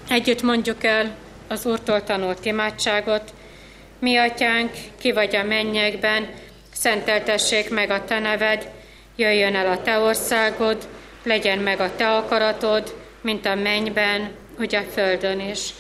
Együtt 0.10 0.42
mondjuk 0.42 0.84
el 0.84 1.16
az 1.48 1.66
Úrtól 1.66 2.04
tanult 2.04 2.46
imádságot. 2.46 3.34
Mi, 4.00 4.18
Atyánk, 4.18 4.72
ki 5.00 5.12
vagy 5.12 5.36
a 5.36 5.44
mennyekben, 5.44 6.30
szenteltessék 6.74 7.70
meg 7.70 7.90
a 7.90 8.06
Te 8.06 8.20
neved, 8.20 8.72
jöjjön 9.16 9.56
el 9.56 9.72
a 9.72 9.82
Te 9.82 10.00
országod, 10.00 10.88
legyen 11.24 11.60
meg 11.60 11.80
a 11.80 11.96
Te 11.96 12.16
akaratod, 12.16 13.06
mint 13.22 13.46
a 13.46 13.56
mennyben, 13.56 14.30
úgy 14.60 14.76
a 14.76 14.82
földön 14.82 15.40
is. 15.40 15.74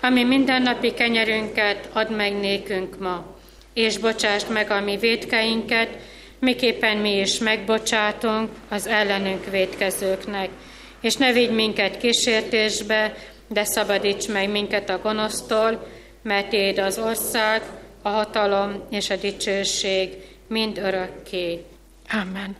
Ami 0.00 0.24
mindennapi 0.24 0.94
kenyerünket 0.94 1.88
add 1.92 2.12
meg 2.12 2.32
nékünk 2.32 2.98
ma, 2.98 3.36
és 3.74 3.98
bocsásd 3.98 4.50
meg 4.50 4.70
a 4.70 4.80
mi 4.80 4.96
védkeinket, 4.96 5.88
miképpen 6.38 6.96
mi 6.96 7.18
is 7.18 7.38
megbocsátunk 7.38 8.50
az 8.68 8.86
ellenünk 8.86 9.50
védkezőknek. 9.50 10.48
És 11.00 11.16
ne 11.16 11.32
vigy 11.32 11.50
minket 11.50 11.98
kísértésbe, 11.98 13.14
de 13.48 13.64
szabadíts 13.64 14.28
meg 14.28 14.50
minket 14.50 14.90
a 14.90 14.98
gonosztól, 14.98 15.86
mert 16.22 16.52
Éd 16.52 16.78
az 16.78 16.98
ország, 16.98 17.62
a 18.02 18.08
hatalom 18.08 18.82
és 18.90 19.10
a 19.10 19.16
dicsőség 19.16 20.10
mind 20.46 20.78
örökké. 20.78 21.64
Amen. 22.08 22.56